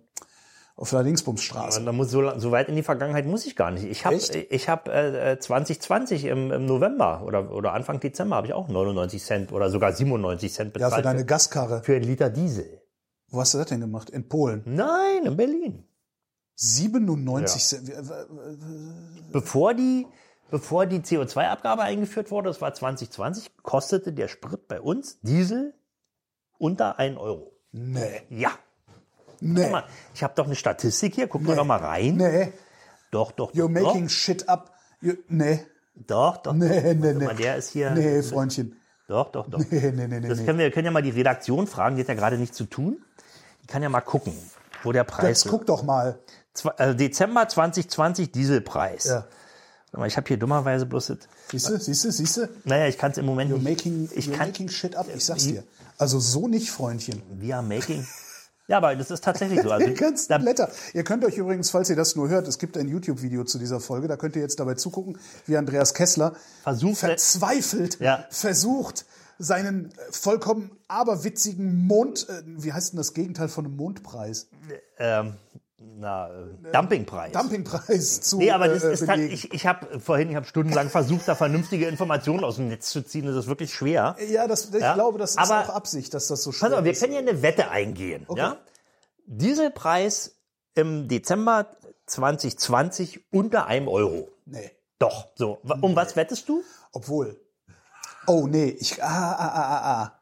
[0.76, 1.82] auf der Dingsbumsstraße.
[1.84, 3.84] Da muss so, so weit in die Vergangenheit muss ich gar nicht.
[3.84, 8.52] Ich habe ich hab, äh, 2020 im, im November oder, oder Anfang Dezember habe ich
[8.52, 10.94] auch 99 Cent oder sogar 97 Cent Ja, bezahlt.
[10.94, 11.82] für deine Gaskarre.
[11.82, 12.82] für einen Liter Diesel.
[13.28, 14.10] Wo hast du das denn gemacht?
[14.10, 14.62] In Polen.
[14.66, 15.84] Nein, in Berlin.
[16.56, 17.92] 97 Cent.
[19.32, 20.06] Bevor die,
[20.50, 25.74] bevor die CO2-Abgabe eingeführt wurde, das war 2020, kostete der Sprit bei uns, Diesel,
[26.58, 27.52] unter 1 Euro.
[27.72, 28.22] Nee.
[28.30, 28.50] Ja.
[29.40, 29.62] Nee.
[29.62, 31.58] Guck mal, ich habe doch eine Statistik hier, gucken wir Nee.
[31.60, 32.16] doch mal rein.
[32.16, 32.52] Nee.
[33.10, 34.72] Doch, doch, You're doch, making shit up.
[35.00, 35.60] You, nee.
[35.94, 36.52] doch, doch.
[36.52, 37.00] Nee, doch.
[37.00, 37.24] nee, nee.
[37.24, 37.90] Mal, der ist hier.
[37.90, 38.76] Nee, Freundchen.
[39.08, 39.60] Doch, doch, doch.
[39.70, 40.20] Nee, nee, nee.
[40.28, 42.64] Das können wir können ja mal die Redaktion fragen, die hat ja gerade nichts zu
[42.64, 42.98] tun.
[43.62, 44.32] Die kann ja mal gucken,
[44.82, 46.18] wo der Preis Jetzt guck doch mal.
[46.78, 49.04] Äh, Dezember 2020 Dieselpreis.
[49.04, 49.26] Ja.
[50.06, 51.18] Ich habe hier dummerweise bloß das,
[51.50, 52.48] Siehst du, siehst du, siehst du?
[52.64, 53.64] naja, ich kann es im Moment You're nicht.
[53.86, 55.06] making, ich you're kann making shit up.
[55.14, 55.62] Ich sag's dir.
[55.96, 57.22] Also so nicht, Freundchen.
[57.40, 58.06] we are making.
[58.68, 59.70] Ja, aber das ist tatsächlich so.
[59.70, 60.70] Also, Die ganzen Blätter.
[60.92, 63.78] Ihr könnt euch übrigens, falls ihr das nur hört, es gibt ein YouTube-Video zu dieser
[63.80, 68.24] Folge, da könnt ihr jetzt dabei zugucken, wie Andreas Kessler Versucht- verzweifelt Ja.
[68.30, 69.06] versucht,
[69.38, 74.48] seinen äh, vollkommen aberwitzigen Mond, äh, wie heißt denn das Gegenteil von einem Mondpreis?
[74.98, 75.34] ähm,
[75.98, 77.32] na, äh, Dumpingpreis.
[77.32, 80.88] Dumpingpreis zu Nee, aber das äh, ist halt, ich, ich habe vorhin, ich habe stundenlang
[80.90, 83.26] versucht, da vernünftige Informationen aus dem Netz zu ziehen.
[83.26, 84.16] Das ist wirklich schwer.
[84.28, 86.78] ja, das, ich Ja, glaube, das ist aber- auch Absicht, dass das so schwer Pass
[86.78, 87.00] auf, wir ist.
[87.00, 88.26] können ja eine Wette eingehen.
[88.36, 88.56] Ja?
[89.26, 90.36] Dieselpreis
[90.74, 91.66] im Dezember
[92.06, 94.28] 2020 unter einem Euro.
[94.44, 94.70] Nee.
[94.98, 95.28] Doch.
[95.34, 95.58] So.
[95.80, 96.62] Um was wettest du?
[96.92, 97.40] Obwohl.
[98.26, 100.15] Oh, nee, ich, ah, ah, ah, ah,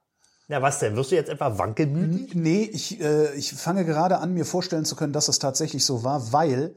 [0.48, 0.94] Ja, was denn?
[0.94, 2.34] Wirst du jetzt etwa wankelmütig?
[2.34, 6.04] Nee, ich, äh, ich fange gerade an, mir vorstellen zu können, dass es tatsächlich so
[6.04, 6.74] war, weil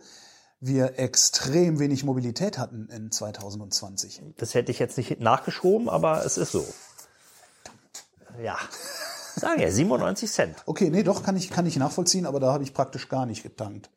[0.59, 4.21] wir extrem wenig Mobilität hatten in 2020.
[4.37, 6.65] Das hätte ich jetzt nicht nachgeschoben, aber es ist so.
[8.41, 8.57] Ja.
[9.35, 10.55] Sagen ja, 97 Cent.
[10.65, 13.43] Okay, nee, doch, kann ich, kann ich nachvollziehen, aber da habe ich praktisch gar nicht
[13.43, 13.89] getankt.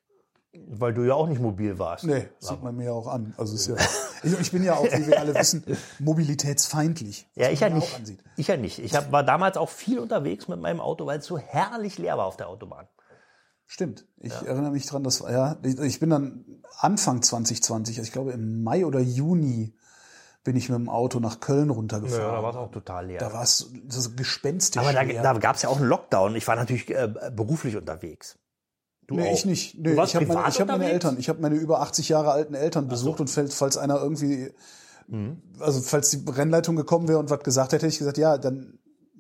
[0.52, 2.04] Weil du ja auch nicht mobil warst.
[2.04, 3.34] Nee, sieht man mir ja auch an.
[3.36, 3.76] Also ist ja,
[4.40, 5.64] ich, bin ja auch, wie wir alle wissen,
[6.00, 7.28] mobilitätsfeindlich.
[7.36, 8.00] Ja, ich ja nicht.
[8.36, 8.80] Ich ja nicht.
[8.80, 12.18] Ich hab, war damals auch viel unterwegs mit meinem Auto, weil es so herrlich leer
[12.18, 12.88] war auf der Autobahn.
[13.66, 14.04] Stimmt.
[14.18, 16.44] Ich erinnere mich dran, dass ja, ich bin dann
[16.78, 19.76] Anfang 2020, also ich glaube im Mai oder Juni
[20.42, 22.44] bin ich mit dem Auto nach Köln runtergefahren.
[22.44, 23.20] es auch total leer.
[23.20, 24.82] da war es so gespenstisch.
[24.82, 25.22] aber da, leer.
[25.22, 26.34] da gab es ja auch einen Lockdown.
[26.34, 28.38] Ich war natürlich äh, beruflich unterwegs.
[29.11, 29.35] Du Nee, auch.
[29.35, 29.77] ich nicht.
[29.77, 30.88] Nee, ich habe meine, ich hab meine?
[30.88, 34.53] Eltern, ich habe meine über 80 Jahre alten Eltern besucht und falls, falls einer irgendwie,
[35.09, 35.42] Mhm.
[35.59, 38.79] also falls die Rennleitung gekommen wäre und was gesagt hätte, hätte ich gesagt, ja, dann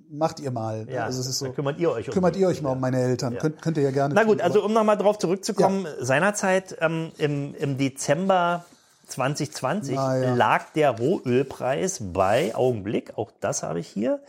[0.08, 0.86] macht ihr mal.
[0.88, 2.78] Ja, also es ist so, dann kümmert ihr euch um kümmert ihr euch mal um
[2.78, 3.36] meine Eltern.
[3.36, 4.14] Könnt, könnt ihr ja gerne.
[4.14, 8.64] Na gut, tun, also um nochmal drauf zurückzukommen, seinerzeit ähm, im, im Dezember
[9.08, 10.34] 2020 Na ja.
[10.36, 14.20] lag der Rohölpreis bei, Augenblick, auch das habe ich hier,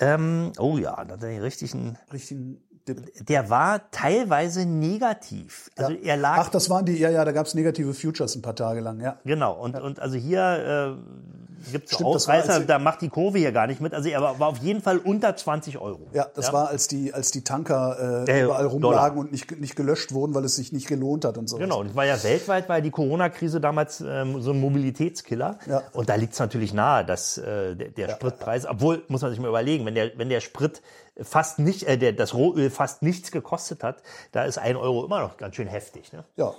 [0.00, 2.65] ähm, oh ja, da hat er einen, richtigen Dip.
[2.86, 5.70] Der war teilweise negativ.
[5.76, 5.98] Also Ja.
[6.02, 8.80] er lag Ach, das waren die, ja, ja, da gab's negative Futures ein paar Tage
[8.80, 9.18] lang, ja.
[9.24, 13.66] Genau, und, und also hier äh, gibt es Ausreißer, da macht die Kurve hier gar
[13.66, 13.94] nicht mit.
[13.94, 16.08] Also er war, war auf jeden Fall unter 20 Euro.
[16.12, 19.16] Ja, das war, als die, als die Tanker äh, Ja, ja, überall rumlagen Dollar.
[19.16, 21.56] und nicht, nicht gelöscht wurden, weil es sich nicht gelohnt hat und so.
[21.56, 25.58] Genau, und es war ja weltweit, weil die Corona-Krise damals ähm, so ein Mobilitätskiller.
[25.66, 25.82] Ja.
[25.92, 29.40] Und da liegt es natürlich nahe, dass äh, der, der Spritpreis, obwohl, muss man sich
[29.40, 30.82] mal überlegen, wenn der, wenn der Sprit
[31.20, 34.02] fast nicht, äh, der, das Rohöl fast nichts gekostet hat,
[34.32, 36.12] da ist ein Euro immer noch ganz schön heftig.
[36.12, 36.24] Ne?
[36.36, 36.54] Ja.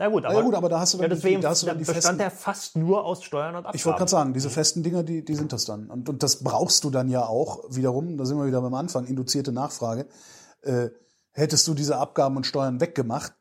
[0.00, 1.62] Na gut, aber, ja gut, aber da hast du dann ja, die- deswegen da hast
[1.62, 3.76] du dann die bestand festen- er fast nur aus Steuern und Abgaben.
[3.76, 5.90] Ich wollte gerade sagen, diese festen Dinger, die, die sind das dann.
[5.90, 9.06] Und, und das brauchst du dann ja auch wiederum, da sind wir wieder beim Anfang,
[9.06, 10.06] induzierte Nachfrage.
[10.62, 10.90] Äh,
[11.32, 13.32] hättest du diese Abgaben und Steuern weggemacht,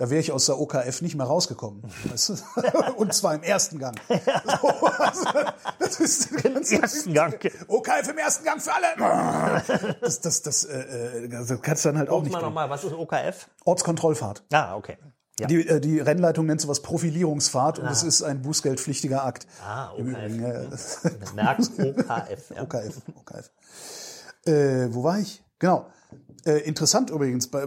[0.00, 1.82] da wäre ich aus der OKF nicht mehr rausgekommen.
[2.04, 2.34] Weißt du?
[2.96, 4.00] und zwar im ersten Gang.
[4.08, 5.24] So, also,
[5.78, 7.34] das ist Im ersten Gang.
[7.68, 9.94] OKF im ersten Gang für alle.
[10.00, 12.32] Das, das, das, äh, äh, das kannst du dann halt auch Guck nicht.
[12.32, 12.48] mal bringen.
[12.54, 13.48] nochmal, was ist OKF?
[13.64, 14.42] Ortskontrollfahrt.
[14.52, 14.96] Ah, okay.
[15.38, 15.46] Ja.
[15.46, 19.46] Die, äh, die Rennleitung nennt sowas Profilierungsfahrt und es ist ein bußgeldpflichtiger Akt.
[19.66, 20.24] Ah, Im OKF.
[20.24, 21.00] Übrigen, ja, das-
[21.34, 22.50] Merk OKF.
[22.56, 22.62] Ja.
[22.62, 23.50] OKF, OKF.
[24.46, 25.42] Äh, wo war ich?
[25.60, 25.86] Genau.
[26.44, 27.66] Äh, interessant übrigens, bei,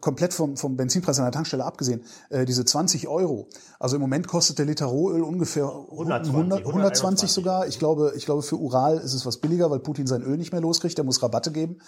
[0.00, 3.48] komplett vom, vom Benzinpreis an der Tankstelle abgesehen, äh, diese 20 Euro.
[3.80, 7.32] Also im Moment kostet der Liter Rohöl ungefähr 120, 100, 120 121.
[7.32, 7.66] sogar.
[7.66, 10.52] Ich glaube, ich glaube, für Ural ist es was billiger, weil Putin sein Öl nicht
[10.52, 10.96] mehr loskriegt.
[10.98, 11.78] Der muss Rabatte geben.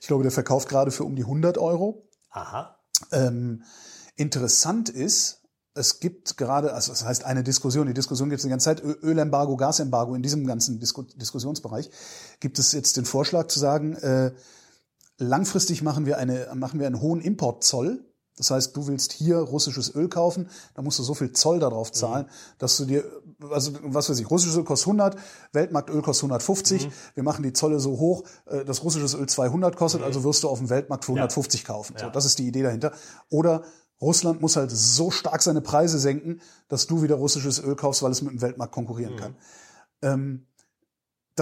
[0.00, 2.08] Ich glaube, der verkauft gerade für um die 100 Euro.
[2.30, 2.76] Aha.
[3.12, 3.64] Ähm,
[4.20, 5.40] Interessant ist,
[5.72, 8.82] es gibt gerade, also das heißt eine Diskussion, die Diskussion gibt es die ganze Zeit,
[8.84, 11.90] Ölembargo, Gasembargo, in diesem ganzen Disku Diskussionsbereich
[12.38, 14.32] gibt es jetzt den Vorschlag zu sagen, äh,
[15.20, 18.04] langfristig machen wir, eine, machen wir einen hohen Importzoll.
[18.36, 21.92] Das heißt, du willst hier russisches Öl kaufen, da musst du so viel Zoll darauf
[21.92, 23.04] zahlen, dass du dir,
[23.50, 25.16] also was weiß ich, russisches Öl kostet 100,
[25.52, 30.02] Weltmarktöl kostet 150, wir machen die Zolle so hoch, äh, dass russisches Öl 200 kostet,
[30.02, 31.96] also wirst du auf dem Weltmarkt für 150 kaufen.
[31.98, 32.92] So, das ist die Idee dahinter.
[33.28, 33.62] Oder
[34.00, 38.12] Russland muss halt so stark seine Preise senken, dass du wieder russisches Öl kaufst, weil
[38.12, 39.36] es mit dem Weltmarkt konkurrieren kann.
[40.00, 40.46] Ähm,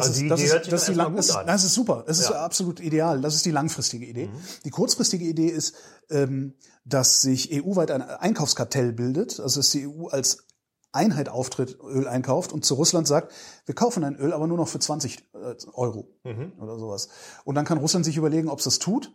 [0.00, 1.37] das ist, das Idee hört ist, sich das ist die erstmal lang, gut das, ist-
[1.37, 1.46] an.
[1.46, 2.04] das ist super.
[2.06, 2.37] Das ist Ja.
[2.37, 2.44] Mhm.
[2.44, 3.20] absolut ideal.
[3.20, 4.30] Das ist die langfristige Idee.
[4.64, 5.74] Die kurzfristige Idee ist,
[6.11, 10.44] ähm, dass sich EU-weit ein Einkaufskartell bildet, also dass die EU als
[10.92, 13.32] Einheit auftritt, Öl einkauft und zu Russland sagt,
[13.66, 16.52] wir kaufen ein Öl, aber nur noch für 20 äh, Euro Mhm.
[16.61, 17.08] oder sowas.
[17.44, 19.12] Und dann kann Russland sich überlegen, ob es das tut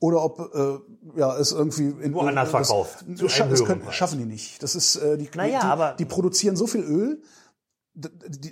[0.00, 3.94] oder ob äh, ja es irgendwie in Woanders das- verkauft, Das, scha- das können, Preis.
[3.94, 4.60] schaffen die nicht.
[4.64, 7.22] Das ist äh, die, Naja, die, aber- die produzieren so viel Öl,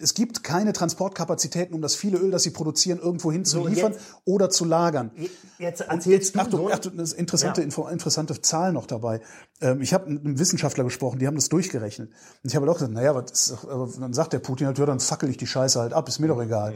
[0.03, 3.62] es gibt keine Transportkapazitäten, um das viele Öl, das sie produzieren, irgendwo hin zu So,
[3.64, 5.12] und liefern jetzt- oder zu lagern.
[5.59, 7.64] Jetzt Und erzählst du Achtung, so Achtung, das ist interessante, Ja.
[7.64, 9.22] Info, interessante Zahl noch dabei.
[9.62, 12.11] Ähm, ich habe mit einem Wissenschaftler gesprochen, die haben das durchgerechnet.
[12.11, 14.79] Und ich habe halt auch gesagt, naja, was ist, doch- dann sagt der Putin halt,
[14.79, 16.74] ja, dann fackel ich die Scheiße halt ab, ist mir doch egal.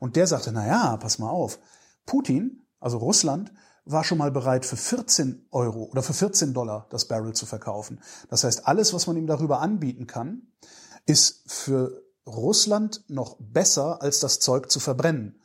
[0.00, 1.58] Und der sagte, naja, pass mal auf.
[2.06, 3.52] Putin, also Russland,
[3.84, 8.00] war schon mal bereit, für 14 Euro oder für 14 Dollar das Barrel zu verkaufen.
[8.30, 10.42] Das heißt, alles, was man ihm darüber anbieten kann,
[11.04, 15.40] ist für Russland noch besser, als das Zeug zu verbrennen.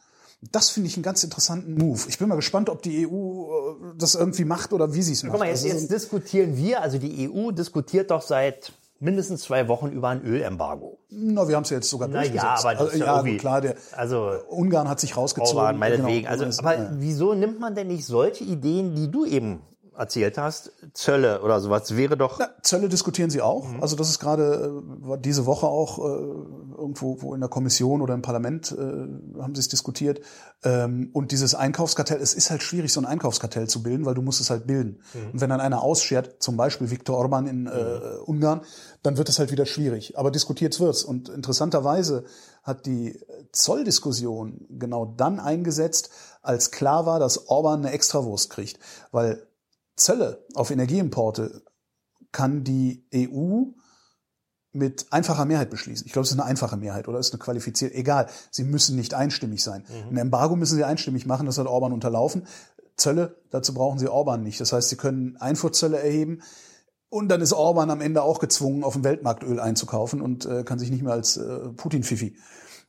[0.51, 2.01] Das finde ich einen ganz interessanten Move.
[2.07, 5.21] Ich bin mal gespannt, ob die EU äh, das irgendwie macht oder wie sie es
[5.21, 5.33] macht.
[5.33, 9.67] Guck mal, jetzt, Also, jetzt diskutieren wir, also die EU diskutiert doch seit mindestens zwei
[9.67, 10.99] Wochen über ein Ölembargo.
[11.09, 12.43] na, wir haben es ja jetzt sogar Na durchgesetzt.
[12.43, 15.57] ja, aber das also, ist ja ja, klar, der Also Ungarn hat sich rausgezogen.
[15.57, 16.27] Orban, meinetwegen.
[16.27, 16.91] Genau, also, aber ja.
[16.95, 19.61] wieso nimmt man denn nicht solche Ideen, die du eben
[19.97, 22.39] erzählt hast, Zölle oder sowas, wäre doch.
[22.39, 23.67] Na, Zölle diskutieren sie auch.
[23.67, 23.81] Mhm.
[23.81, 26.21] Also das ist gerade äh, diese Woche auch äh,
[26.91, 30.21] irgendwo wo in der Kommission oder im Parlament äh, haben sie es diskutiert.
[30.63, 34.21] Ähm, und dieses Einkaufskartell, es ist halt schwierig, so ein Einkaufskartell zu bilden, weil du
[34.21, 35.01] musst es halt bilden.
[35.13, 35.31] Mhm.
[35.31, 38.61] Und wenn dann einer ausschert, zum Beispiel Viktor Orban in äh, Ungarn,
[39.03, 40.17] dann wird es halt wieder schwierig.
[40.17, 41.03] Aber diskutiert wird's.
[41.03, 42.25] Und interessanterweise
[42.63, 43.19] hat die
[43.53, 46.09] Zolldiskussion genau dann eingesetzt,
[46.41, 48.79] als klar war, dass Orban eine Extrawurst kriegt.
[49.11, 49.47] Weil
[49.95, 51.61] Zölle auf Energieimporte
[52.31, 53.71] kann die EU
[54.73, 56.05] mit einfacher Mehrheit beschließen.
[56.05, 57.95] Ich glaube, es ist eine einfache Mehrheit oder ist eine qualifizierte.
[57.95, 59.83] Egal, sie müssen nicht einstimmig sein.
[60.09, 62.47] Ein Embargo müssen sie einstimmig machen, das hat Orban unterlaufen.
[62.95, 64.61] Zölle, dazu brauchen sie Orban nicht.
[64.61, 66.41] Das heißt, sie können Einfuhrzölle erheben.
[67.09, 70.63] Und dann ist Orban am Ende auch gezwungen, auf dem Weltmarkt Öl einzukaufen und äh,
[70.63, 72.37] kann sich nicht mehr als äh, Putin-Fifi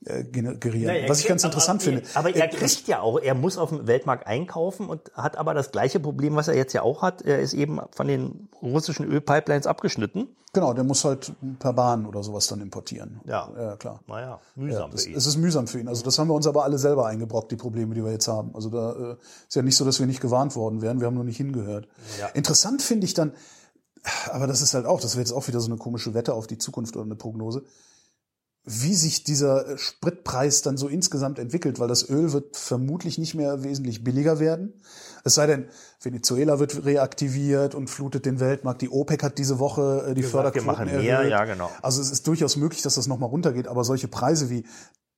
[0.04, 0.94] äh, generieren.
[1.02, 2.08] Ja, Was ich ganz interessant aber, finde.
[2.14, 5.54] Aber er Äh, kriegt ja auch, er muss auf dem Weltmarkt einkaufen und hat aber
[5.54, 7.22] das gleiche Problem, was er jetzt ja auch hat.
[7.22, 10.28] Er ist eben von den russischen Ölpipelines abgeschnitten.
[10.54, 13.20] Genau, der muss halt per Bahn oder sowas dann importieren.
[13.24, 13.48] Ja.
[13.56, 14.00] ja klar.
[14.06, 15.16] Naja, Ja, mühsam das, für ihn.
[15.16, 15.88] es ist mühsam für ihn.
[15.88, 18.50] Also das haben wir uns aber alle selber eingebrockt, die Probleme, die wir jetzt haben.
[18.54, 19.16] Also da äh,
[19.48, 21.00] ist ja nicht so, dass wir nicht gewarnt worden wären.
[21.00, 21.88] Wir haben nur nicht hingehört.
[22.20, 22.26] Ja.
[22.34, 23.32] Interessant finde ich dann,
[24.30, 26.46] aber das ist halt auch, das wäre jetzt auch wieder so eine komische Wette auf
[26.46, 27.62] die Zukunft oder eine Prognose,
[28.64, 33.64] wie sich dieser Spritpreis dann so insgesamt entwickelt, weil das Öl wird vermutlich nicht mehr
[33.64, 34.74] wesentlich billiger werden.
[35.24, 35.66] Es sei denn,
[36.00, 38.82] Venezuela wird reaktiviert und flutet den Weltmarkt.
[38.82, 41.30] Die OPEC hat diese Woche äh, die Gesagt, wir Förderquoten machen mehr, erhöht.
[41.30, 41.70] ja, genau.
[41.82, 44.64] Also es ist durchaus möglich, dass das nochmal runtergeht, aber solche Preise wie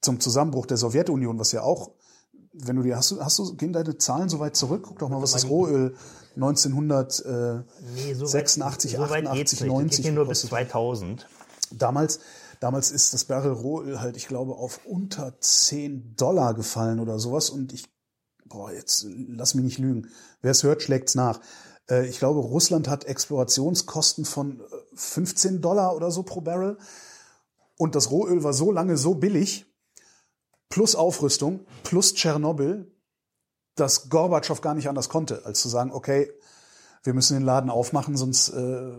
[0.00, 1.90] zum Zusammenbruch der Sowjetunion, was ja auch,
[2.54, 4.84] wenn du dir, hast du, hast du, gehen deine Zahlen so weit zurück?
[4.86, 5.96] Guck doch mal, was das Rohöl
[6.36, 9.62] 1986, so weit, so weit 88, geht's nicht.
[9.62, 10.70] Das 90 geht hier nur bis gekostet.
[10.70, 11.26] 2000.
[11.72, 12.20] Damals,
[12.64, 17.50] damals ist das Barrel Rohöl halt, ich glaube, auf unter 10 Dollar gefallen oder sowas.
[17.50, 17.84] Und ich,
[18.46, 20.08] boah, jetzt lass mich nicht lügen.
[20.40, 21.40] Wer es hört, schlägt's nach.
[21.90, 26.78] Äh, Ich glaube, Russland hat Explorationskosten von äh, 15 Dollar oder so pro Barrel.
[27.76, 29.66] Und das Rohöl war so lange so billig,
[30.70, 32.90] plus Aufrüstung, plus Tschernobyl,
[33.74, 36.32] dass Gorbatschow gar nicht anders konnte, als zu sagen, okay,
[37.02, 38.92] wir müssen den Laden aufmachen, sonst äh,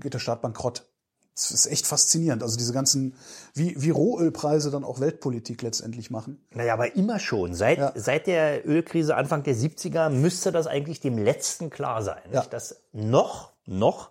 [0.00, 0.90] geht der Staat bankrott.
[1.36, 2.42] Das ist echt faszinierend.
[2.42, 3.14] Also diese ganzen,
[3.52, 6.42] wie, wie Rohölpreise dann auch Weltpolitik letztendlich machen.
[6.50, 7.54] Naja, aber immer schon.
[7.54, 7.92] Seit, Ja.
[7.94, 12.22] seit der Ölkrise Anfang der 70er müsste das eigentlich dem Letzten klar sein.
[12.32, 12.42] Ja.
[12.46, 14.08] Dass noch, noch,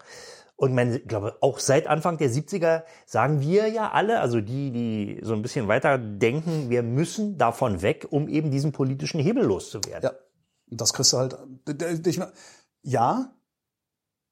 [0.55, 4.71] und man, ich glaube, auch seit Anfang der 70er sagen wir ja alle, also die,
[4.71, 9.43] die so ein bisschen weiter denken, wir müssen davon weg, um eben diesen politischen Hebel
[9.43, 10.11] loszuwerden.
[10.11, 10.13] Ja.
[10.67, 11.37] Das kriegst du halt.
[12.05, 12.21] Ich,
[12.83, 13.33] ja,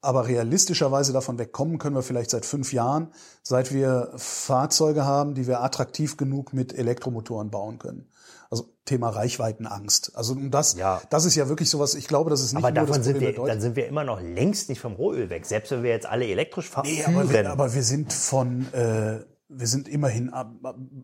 [0.04, 3.08] aber realistischerweise davon wegkommen können wir vielleicht seit fünf Jahren,
[3.42, 8.08] seit wir Fahrzeuge haben, die wir attraktiv genug mit Elektromotoren bauen können.
[8.50, 10.12] Also Thema Reichweitenangst.
[10.14, 11.00] Also das, Ja.
[11.10, 13.14] das ist ja wirklich sowas, ich glaube, das ist nicht Aber nur davon das sind
[13.14, 15.46] Problem wir, dann sind wir immer noch längst nicht vom Rohöl weg.
[15.46, 16.86] Selbst wenn wir jetzt alle elektrisch fahren.
[16.86, 19.20] Nee, aber wir, aber wir sind von, äh,
[19.56, 20.52] wir sind immerhin ab,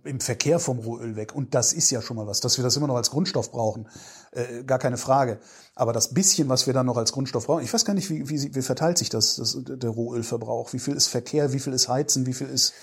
[0.04, 1.34] im Verkehr vom Rohöl weg.
[1.34, 3.88] Und das ist ja schon mal was, dass wir das immer noch als Grundstoff brauchen.
[4.32, 5.40] Äh, gar keine Frage.
[5.74, 8.28] Aber das bisschen, was wir dann noch als Grundstoff brauchen, ich weiß gar nicht, wie,
[8.28, 10.72] wie, wie verteilt sich das, das, der Rohölverbrauch?
[10.72, 12.74] Wie viel ist Verkehr, wie viel ist Heizen, wie viel ist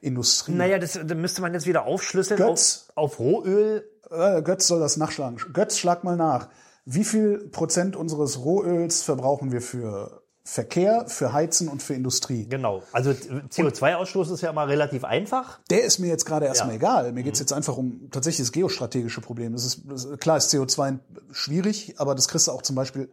[0.00, 0.52] Industrie?
[0.52, 2.86] naja, das, das müsste man jetzt wieder aufschlüsseln Götz.
[2.94, 3.84] auf, auf Rohöl.
[4.10, 5.38] Äh, Götz soll das nachschlagen.
[5.52, 6.48] Götz, schlag mal nach.
[6.84, 12.46] Wie viel Prozent unseres Rohöls verbrauchen wir für Verkehr, für Heizen und für Industrie?
[12.48, 12.82] Genau.
[12.92, 15.60] Also CO2-Ausstoß ist ja mal relativ einfach.
[15.70, 16.76] Der ist mir jetzt gerade erstmal Ja.
[16.76, 17.12] egal.
[17.12, 19.52] Mir geht's jetzt einfach um tatsächlich das geostrategische Problem.
[19.52, 20.98] Das ist, das, klar ist CO2
[21.30, 23.08] schwierig, aber das kriegst du auch zum Beispiel.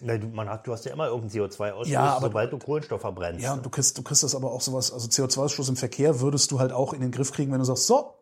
[0.00, 3.00] Na, du, man hat, du hast ja immer irgendeinen CO2-Ausstoß, Ja, aber- sobald du Kohlenstoff
[3.00, 3.42] verbrennst.
[3.42, 6.50] Ja, und du kriegst, du kriegst das aber auch sowas, also CO2-Ausstoß im Verkehr würdest
[6.50, 8.12] du halt auch in den Griff kriegen, wenn du sagst, so,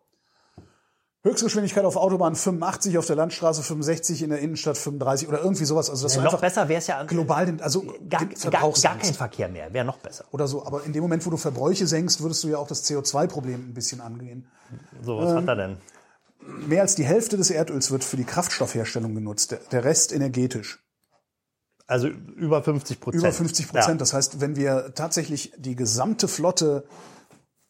[1.25, 5.89] Höchstgeschwindigkeit auf Autobahn 85, auf der Landstraße 65, in der Innenstadt 35 oder irgendwie sowas.
[5.89, 8.97] Also das Ja, noch besser wäre es ja global, den, also gar, den gar, gar
[8.97, 9.73] kein Verkehr mehr.
[9.73, 10.25] Wäre noch besser.
[10.31, 10.65] oder so.
[10.65, 13.73] Aber in dem Moment, wo du Verbräuche senkst, würdest du ja auch das CO2-Problem ein
[13.73, 14.47] bisschen angehen.
[15.01, 15.77] So, was Ähm, hat er denn?
[16.67, 20.83] Mehr als die Hälfte des Erdöls wird für die Kraftstoffherstellung genutzt, der, der Rest energetisch.
[21.87, 23.23] Also über 50 Prozent.
[23.23, 24.01] Über 50 Prozent.
[24.01, 26.83] Das heißt, wenn wir tatsächlich die gesamte Flotte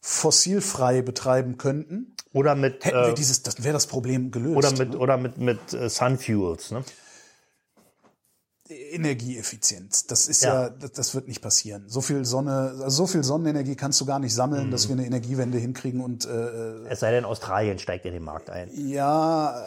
[0.06, 4.54] fossilfrei betreiben könnten, Oder mit, hätten wir äh, dieses, das wäre das Problem gelöst.
[4.56, 6.72] oder mit, oder mit, mit äh, Sunfuels.
[6.72, 6.84] Ne?
[8.68, 10.06] Energieeffizienz.
[10.06, 10.64] Das ist Ja.
[10.64, 11.84] ja, das, das wird nicht passieren.
[11.88, 15.06] So viel Sonne, also so viel Sonnenenergie kannst du gar nicht sammeln, dass wir eine
[15.06, 18.68] Energiewende hinkriegen und äh, Es sei denn, Australien steigt in den Markt ein.
[18.74, 19.64] ja,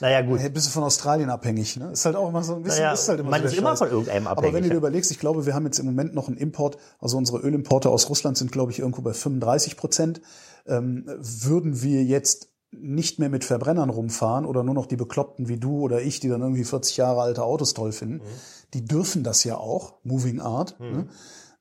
[0.00, 0.40] Naja, gut.
[0.40, 1.92] Hey, bist du von Australien abhängig, ne?
[1.92, 3.70] Ist halt auch immer so ein bisschen, Naja, ist halt immer man so ist immer
[3.70, 3.78] Scheiß.
[3.78, 6.14] von irgendeinem Aber wenn abhängig, du dir überlegst, ich glaube, wir haben jetzt im Moment
[6.14, 10.20] noch einen Import, also unsere Ölimporte aus Russland sind, glaube ich, irgendwo bei 35 Prozent.
[10.66, 15.58] Ähm, würden wir jetzt nicht mehr mit Verbrennern rumfahren oder nur noch die Bekloppten wie
[15.58, 18.28] du oder ich, die dann irgendwie 40 Jahre alte Autos toll finden, Mhm.
[18.74, 21.06] die dürfen das ja auch, Moving Art, ne?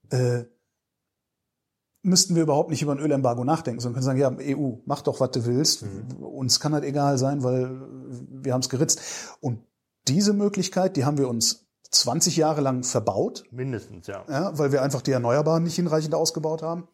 [0.10, 0.46] äh,
[2.04, 5.20] müssten wir überhaupt nicht über ein Ölembargo nachdenken, sondern können sagen, ja, EU, mach doch,
[5.20, 5.84] was du willst.
[5.84, 6.24] Mhm.
[6.24, 7.82] Uns kann halt egal sein, weil
[8.30, 9.02] wir haben es geritzt.
[9.40, 9.64] Und
[10.08, 14.26] diese Möglichkeit, die haben wir uns 20 Jahre lang verbaut, Mindestens, ja.
[14.30, 16.88] ja, weil wir einfach die Erneuerbaren nicht hinreichend ausgebaut haben.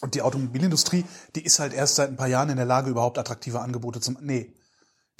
[0.00, 1.04] Und die Automobilindustrie,
[1.34, 4.12] die ist halt erst seit ein paar Jahren in der Lage, überhaupt attraktive Angebote zu
[4.12, 4.26] machen.
[4.26, 4.52] Nee.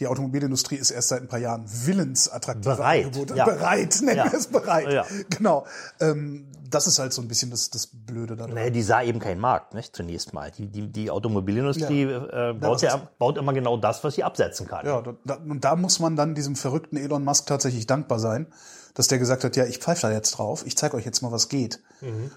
[0.00, 3.37] Die Automobilindustrie ist erst seit ein paar Jahren willens, attraktive Bereit, Angebote.
[3.37, 3.44] ja.
[3.44, 4.24] Bereit, nennen Ja.
[4.33, 4.92] wir es bereit.
[4.92, 5.04] Ja.
[5.30, 5.66] Genau.
[6.00, 8.54] Ähm, das ist halt so ein bisschen das, das Blöde daran.
[8.54, 9.94] Naja, die sah eben keinen Markt, nicht?
[9.94, 10.50] Zunächst mal.
[10.50, 14.66] Die, die, die Automobilindustrie äh, baut, das ja, baut immer genau das, was sie absetzen
[14.66, 14.85] kann.
[14.85, 18.48] Ja, da, und da muss man dann diesem verrückten Elon Musk tatsächlich dankbar sein,
[18.94, 21.30] dass der gesagt hat, ja, ich pfeife da jetzt drauf, ich zeige euch jetzt mal,
[21.30, 21.80] was geht.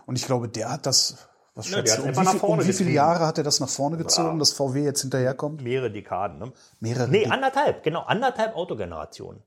[0.06, 1.15] Und ich glaube, der hat das,
[1.58, 2.91] was Ja, du, um, wie nach um wie viele.
[2.91, 5.62] Jahre hat er das nach vorne gezogen, dass VW jetzt hinterherkommt?
[5.63, 6.52] Mehrere Dekaden, ne?
[6.80, 7.10] Mehrere.
[7.10, 9.41] Nee, anderthalb, genau, anderthalb Autogenerationen.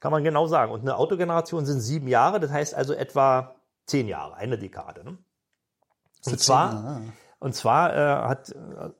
[0.00, 0.72] Kann man genau sagen.
[0.72, 3.54] Und eine Autogeneration sind sieben Jahre, das heißt also etwa
[3.86, 5.04] zehn Jahre, eine Dekade.
[5.04, 5.18] Ne?
[6.24, 7.00] Und zwar, Jahre, ja.
[7.38, 8.54] und zwar äh, hat,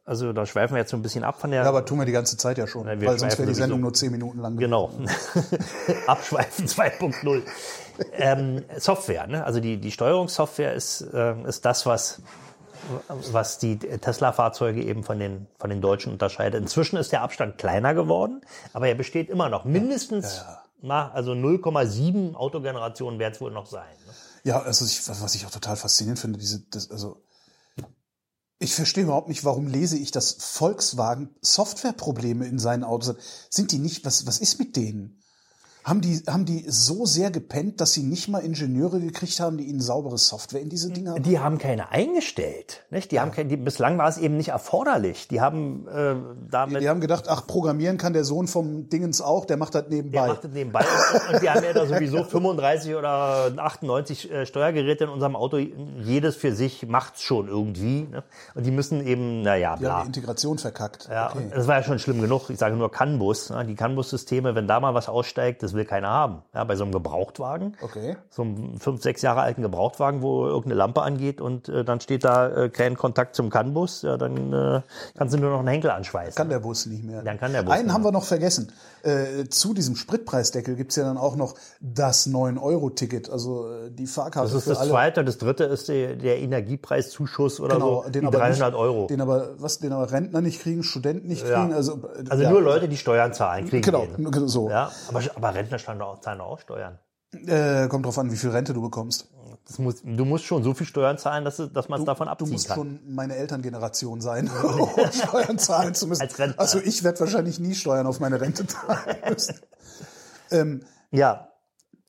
[0.04, 1.62] also da schweifen wir jetzt so ein bisschen ab von der.
[1.62, 3.78] Ja, aber tun wir die ganze Zeit ja schon, Na, weil sonst wäre die Sendung
[3.78, 3.82] sowieso.
[3.82, 4.56] nur zehn Minuten lang.
[4.56, 4.90] Genau.
[6.06, 7.42] Abschweifen 2.0.
[8.12, 9.44] ähm, Software, ne?
[9.44, 12.22] Also die, die Steuerungssoftware ist, äh, ist das, was,
[13.08, 16.60] was die Tesla-Fahrzeuge eben von den, von den Deutschen unterscheidet.
[16.60, 18.40] Inzwischen ist der Abstand kleiner geworden,
[18.72, 19.64] aber er besteht immer noch.
[19.64, 20.44] Mindestens,
[20.80, 23.94] Na, also 0,7 Autogenerationen wird es wohl noch sein.
[24.06, 24.12] Ne?
[24.44, 27.22] Ja, also ich, was was ich auch total faszinierend finde, diese, das, also
[28.62, 33.16] ich verstehe überhaupt nicht, warum lese ich, dass Volkswagen Softwareprobleme in seinen Autos hat.
[33.50, 35.21] Sind die nicht, was, was ist mit denen?
[35.84, 39.64] Haben die, haben die so sehr gepennt, dass sie nicht mal Ingenieure gekriegt haben, die
[39.64, 42.84] ihnen saubere Software in diese Dinger Die haben keine eingestellt.
[42.90, 43.10] Nicht?
[43.10, 45.26] Die haben keine, die, bislang war es eben nicht erforderlich.
[45.28, 46.14] Die haben äh,
[46.50, 49.88] damit Die haben gedacht, ach, programmieren kann der Sohn vom Dingens auch, der macht das
[49.88, 50.20] nebenbei.
[50.20, 50.84] Der macht das nebenbei.
[51.32, 55.56] Und, wir haben ja da sowieso 35 oder 98 äh, Steuergeräte in unserem Auto.
[55.56, 58.08] Jedes für sich macht's schon irgendwie.
[58.10, 58.22] Ne?
[58.54, 60.00] Und die müssen eben, naja, die haben bla.
[60.02, 61.08] die Integration verkackt.
[61.10, 61.50] Ja, okay.
[61.52, 62.50] das war ja schon schlimm genug.
[62.50, 63.50] Ich sage nur CAN-Bus.
[63.50, 63.64] Ne?
[63.66, 66.42] Die CAN-Bus-Systeme, wenn da mal was aussteigt, das will keiner haben.
[66.54, 67.76] Ja, bei so einem Gebrauchtwagen.
[67.80, 68.16] Okay.
[68.30, 72.24] So einem fünf, sechs Jahre alten Gebrauchtwagen, wo irgendeine Lampe angeht und äh, dann steht
[72.24, 74.82] da äh, kein Kontakt zum CAN-Bus, ja, dann äh,
[75.16, 76.34] kannst du nur noch einen Henkel anschweißen.
[76.34, 77.22] Kann der Bus nicht mehr.
[77.22, 78.72] Dann kann der Bus Einen haben wir noch vergessen.
[79.02, 84.48] Äh, zu diesem Spritpreisdeckel gibt's ja dann auch noch das 9-Euro-Ticket, also äh, die Fahrkarte
[84.52, 84.90] Das ist das alle.
[84.90, 85.24] zweite.
[85.24, 89.06] Das dritte ist der, der Energiepreiszuschuss oder Genau, so, den die aber 300 nicht, Euro.
[89.08, 91.60] Den aber, was, den aber Rentner nicht kriegen, Studenten nicht Ja.
[91.62, 92.50] kriegen, also, äh, Also ja.
[92.50, 94.48] nur Leute, die Steuern zahlen, kriegen Genau, den.
[94.48, 94.70] so.
[94.70, 96.98] Ja, aber, aber Rentner zahlen doch auch, zahlen auch Steuern.
[97.46, 99.28] Äh, kommt drauf an, wie viel Rente du bekommst.
[99.66, 102.32] Das muss, du musst schon so viel Steuern zahlen, dass, dass man es davon Du
[102.32, 102.76] abziehen musst kann.
[102.76, 106.26] schon meine Elterngeneration sein, um Steuern zahlen zu müssen.
[106.56, 110.84] Also ich werde wahrscheinlich nie Steuern auf meine Rente zahlen müssen.
[111.12, 111.48] ja,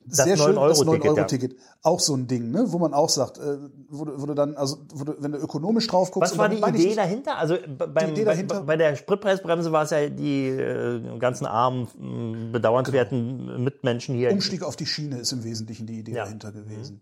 [0.05, 1.55] das Sehr schön, das 9-Euro-Ticket, 9-Euro-Ticket.
[1.81, 2.65] Auch so ein Ding, ne?
[2.67, 5.37] wo man auch sagt, äh, wo, du, wo du dann, also wo du, wenn du
[5.37, 6.31] ökonomisch drauf guckst.
[6.33, 7.37] Was war die Idee nicht- dahinter?
[7.37, 12.51] Also beim, Idee dahinter- Bei, bei der Spritpreisbremse war es ja die äh, ganzen armen,
[12.51, 14.31] bedauernswerten Mitmenschen hier.
[14.31, 16.25] Umstieg auf die Schiene ist im Wesentlichen die Idee Ja.
[16.25, 16.95] dahinter gewesen.
[16.95, 17.01] Ähm,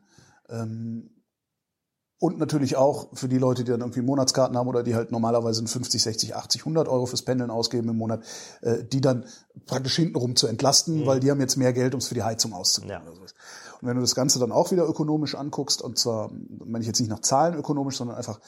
[2.22, 5.66] und natürlich auch für die Leute, die dann irgendwie Monatskarten haben oder die halt normalerweise
[5.66, 8.24] 50, 60, 80, 100 Euro fürs Pendeln ausgeben im Monat,
[8.62, 9.26] äh, die dann
[9.66, 12.54] praktisch hintenrum zu entlasten, weil die haben jetzt mehr Geld, um es für die Heizung
[12.54, 12.92] auszugeben.
[12.92, 13.02] Ja.
[13.02, 13.34] Oder sowas.
[13.82, 16.30] Und wenn du das Ganze dann auch wieder ökonomisch anguckst, und zwar,
[16.64, 18.40] meine ich jetzt nicht nach Zahlen ökonomisch, sondern einfach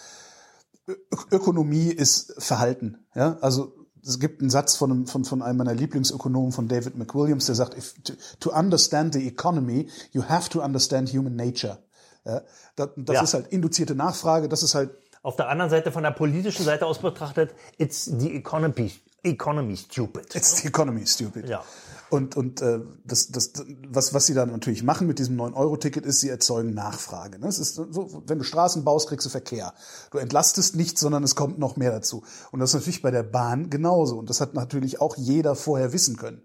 [0.88, 0.95] Ö
[1.32, 3.08] Ökonomie ist Verhalten.
[3.16, 3.74] Ja, also
[4.06, 7.56] es gibt einen Satz von einem, von, von einem meiner Lieblingsökonomen, von David McWilliams, der
[7.56, 11.80] sagt, if, to, to understand the economy, you have to understand human nature.
[12.26, 12.41] Ja,
[12.76, 13.24] das das Ja.
[13.24, 16.86] ist halt induzierte Nachfrage, das ist halt Auf der anderen Seite, von der politischen Seite
[16.86, 18.91] aus betrachtet, it's the economy,
[19.24, 20.36] economy stupid.
[20.36, 21.47] It's the economy, stupid.
[21.47, 21.63] Ja.
[22.09, 23.53] Und, und äh, das, das,
[23.88, 27.39] was, was sie dann natürlich machen mit diesem 9-Euro-Ticket, ist, sie erzeugen Nachfrage.
[27.39, 27.47] Ne?
[27.47, 29.74] Es ist so, wenn du Straßen baust, kriegst du Verkehr.
[30.11, 32.24] Du entlastest nichts, sondern es kommt noch mehr dazu.
[32.51, 34.19] Und das ist natürlich bei der Bahn genauso.
[34.19, 36.43] Und das hat natürlich auch jeder vorher wissen können.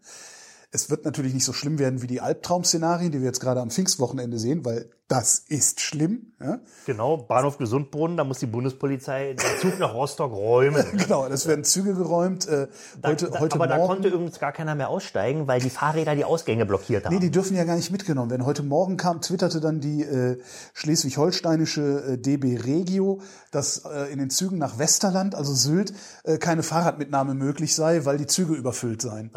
[0.70, 3.70] Es wird natürlich nicht so schlimm werden wie die Albtraum-Szenarien, die wir jetzt gerade am
[3.70, 6.32] Pfingstwochenende sehen, weil das ist schlimm.
[6.38, 6.60] Ja?
[6.84, 10.84] Genau, Bahnhof Gesundbrunnen, da muss die Bundespolizei den Zug nach Rostock räumen.
[10.98, 12.46] Genau, es werden Züge geräumt.
[12.46, 12.68] Äh,
[13.04, 16.14] heute, Da- heute aber da Morgen, konnte übrigens gar keiner mehr aussteigen, weil die Fahrräder
[16.14, 17.14] die Ausgänge blockiert haben.
[17.14, 18.44] Nee, die dürfen ja gar nicht mitgenommen werden.
[18.44, 20.38] Heute Morgen kam, twitterte dann die äh,
[20.74, 21.80] schleswig-holsteinische
[22.14, 25.92] äh, DB Regio, dass äh, in den Zügen nach Westerland, also Sylt,
[26.24, 29.30] äh, keine Fahrradmitnahme möglich sei, weil die Züge überfüllt seien.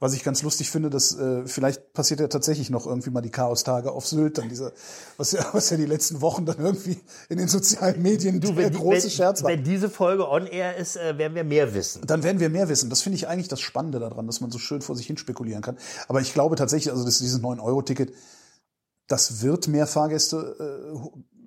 [0.00, 3.30] Was ich ganz lustig finde, dass äh, vielleicht passiert ja tatsächlich noch irgendwie mal die
[3.30, 4.72] Chaostage auf Sylt, dann dieser,
[5.16, 6.98] was ja, was ja die letzten Wochen dann irgendwie
[7.28, 9.50] in den sozialen Medien der wenn, große wenn, Scherz war.
[9.50, 12.06] wenn diese Folge on air ist, äh, werden wir mehr wissen.
[12.06, 12.90] Dann werden wir mehr wissen.
[12.90, 15.62] Das finde ich eigentlich das Spannende daran, dass man so schön vor sich hin spekulieren
[15.62, 15.76] kann.
[16.08, 18.12] Aber ich glaube tatsächlich, also das, dieses 9-Euro-Ticket,
[19.06, 20.92] das wird mehr Fahrgäste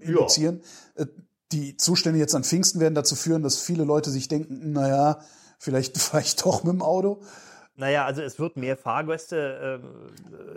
[0.01, 0.61] äh, induzieren.
[0.95, 1.05] Äh,
[1.51, 5.19] Die Zustände jetzt an Pfingsten werden dazu führen, dass viele Leute sich denken, naja,
[5.59, 7.21] vielleicht fahre ich doch mit dem Auto.
[7.79, 9.79] Naja, also es wird mehr Fahrgäste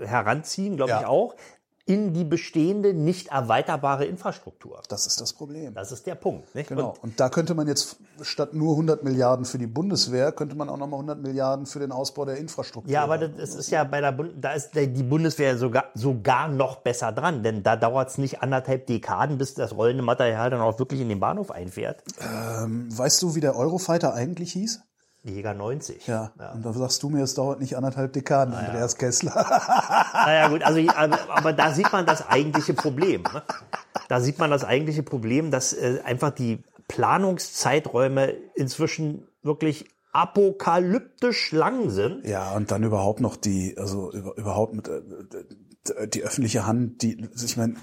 [0.02, 1.00] äh, heranziehen, glaube Ja.
[1.00, 1.34] ich auch,
[1.85, 4.83] in die bestehende, nicht erweiterbare Infrastruktur.
[4.89, 5.74] Das ist das Problem.
[5.74, 6.55] Das ist der Punkt.
[6.55, 6.68] Nicht?
[6.68, 6.97] Genau.
[7.03, 10.68] Und Und da könnte man jetzt statt nur 100 Milliarden für die Bundeswehr, könnte man
[10.68, 12.93] auch nochmal 100 Milliarden für den Ausbau der Infrastruktur.
[12.93, 13.35] Ja, aber haben.
[13.37, 17.43] das ist ja bei der Bund da ist die Bundeswehr sogar, sogar noch besser dran,
[17.43, 21.09] denn da dauert es nicht anderthalb Dekaden, bis das rollende Material dann auch wirklich in
[21.09, 22.05] den Bahnhof einfährt.
[22.20, 24.83] Weißt du, wie der Eurofighter eigentlich hieß?
[25.23, 26.07] Jäger 90.
[26.07, 26.33] Ja.
[26.55, 29.35] Und da sagst du mir, es dauert nicht anderthalb Dekaden, Andreas Kessler.
[30.12, 30.81] Naja gut, also
[31.29, 33.23] aber, da sieht man das eigentliche Problem.
[33.23, 33.43] Ne?
[34.09, 41.91] Da sieht man das eigentliche Problem, dass äh, einfach die Planungszeiträume inzwischen wirklich apokalyptisch lang
[41.91, 42.27] sind.
[42.27, 47.29] Ja, und dann überhaupt noch die, also über, überhaupt mit äh, die öffentliche Hand, die,
[47.45, 47.75] ich meine,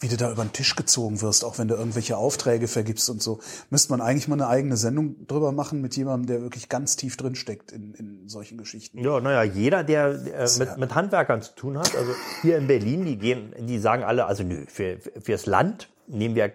[0.00, 3.22] wie du da über den Tisch gezogen wirst, auch wenn du irgendwelche Aufträge vergibst und
[3.22, 3.40] so,
[3.70, 7.16] müsste man eigentlich mal eine eigene Sendung drüber machen mit jemandem, der wirklich ganz tief
[7.16, 8.98] drin steckt in, in solchen Geschichten.
[8.98, 13.04] Ja, naja, jeder, der äh, mit, mit Handwerkern zu tun hat, also hier in Berlin,
[13.04, 16.52] die gehen, die sagen alle, also nö, für, fürs Land nehmen wir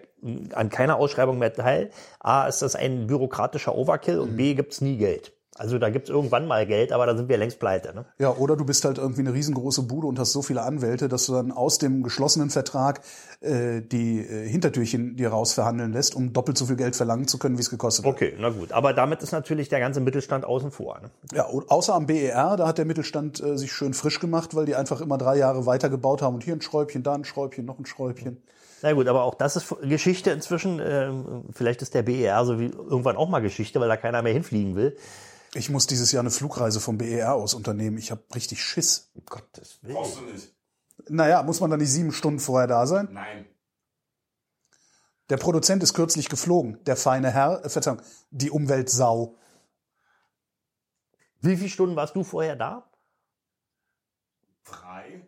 [0.52, 1.90] an keiner Ausschreibung mehr teil.
[2.18, 5.32] A, ist das ein bürokratischer Overkill und B, gibt's nie Geld.
[5.56, 7.94] Also da gibt's irgendwann mal Geld, aber da sind wir längst pleite.
[7.94, 8.04] Ne?
[8.18, 11.26] Ja, oder du bist halt irgendwie eine riesengroße Bude und hast so viele Anwälte, dass
[11.26, 13.02] du dann aus dem geschlossenen Vertrag
[13.40, 17.56] äh, die äh, Hintertürchen dir rausverhandeln lässt, um doppelt so viel Geld verlangen zu können,
[17.56, 18.12] wie es gekostet hat.
[18.12, 18.72] Okay, na gut.
[18.72, 20.98] Aber damit ist natürlich der ganze Mittelstand außen vor.
[21.00, 21.10] Ne?
[21.32, 24.74] Ja, außer am BER, da hat der Mittelstand äh, sich schön frisch gemacht, weil die
[24.74, 27.86] einfach immer drei Jahre weitergebaut haben und hier ein Schräubchen, da ein Schräubchen, noch ein
[27.86, 28.42] Schräubchen.
[28.82, 30.80] Na gut, aber auch das ist Geschichte inzwischen.
[30.84, 34.32] Ähm, vielleicht ist der BER so wie irgendwann auch mal Geschichte, weil da keiner mehr
[34.32, 34.96] hinfliegen will.
[35.54, 37.96] Ich muss dieses Jahr eine Flugreise vom BER aus unternehmen.
[37.96, 39.10] Ich habe richtig Schiss.
[39.14, 39.94] Um Gottes Willen.
[39.94, 40.52] Brauchst du nicht.
[41.08, 43.08] Naja, muss man dann nicht sieben Stunden vorher da sein?
[43.12, 43.46] Nein.
[45.30, 46.82] Der Produzent ist kürzlich geflogen.
[46.84, 49.36] Der feine Herr, äh, Verzeihung, die Umweltsau.
[51.40, 52.90] Wie viele Stunden warst du vorher da?
[54.62, 55.26] Frei.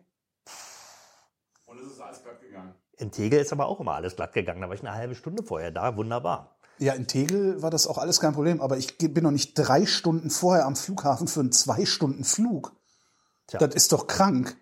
[1.65, 2.75] Und es ist alles glatt gegangen.
[2.97, 4.61] In Tegel ist aber auch immer alles glatt gegangen.
[4.61, 5.95] Da war ich eine halbe Stunde vorher da.
[5.95, 6.56] Wunderbar.
[6.79, 9.85] Ja, in Tegel war das auch alles kein Problem, aber ich bin noch nicht drei
[9.85, 12.73] Stunden vorher am Flughafen für einen zwei Stunden Flug.
[13.47, 13.59] Tja.
[13.59, 14.55] Das ist doch krank.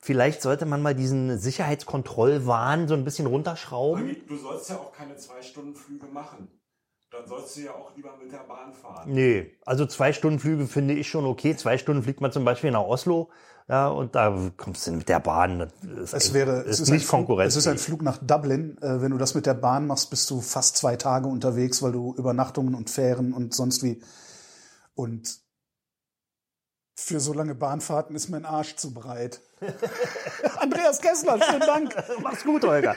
[0.00, 4.16] Vielleicht sollte man mal diesen Sicherheitskontrollwahn so ein bisschen runterschrauben.
[4.28, 6.48] Du sollst ja auch keine zwei Stunden Flüge machen.
[7.10, 9.10] Dann sollst du ja auch lieber mit der Bahn fahren.
[9.10, 11.56] Nee, also zwei Stunden Flüge finde ich schon okay.
[11.56, 13.30] Zwei Stunden fliegt man zum Beispiel nach Oslo
[13.68, 15.70] Ja, und da kommst du mit der Bahn.
[16.02, 17.52] Ist Es wäre, ist es ist, nicht Konkurrenz.
[17.52, 18.78] es ist ein Flug nach Dublin.
[18.80, 21.92] Äh, wenn du das mit der Bahn machst, bist du fast zwei Tage unterwegs, weil
[21.92, 24.02] du Übernachtungen und Fähren und sonst wie.
[24.94, 25.38] Und
[26.96, 29.42] für so lange Bahnfahrten ist mein Arsch zu breit.
[30.58, 31.94] Andreas Kessler, vielen Dank.
[32.22, 32.96] Mach's gut, Holger.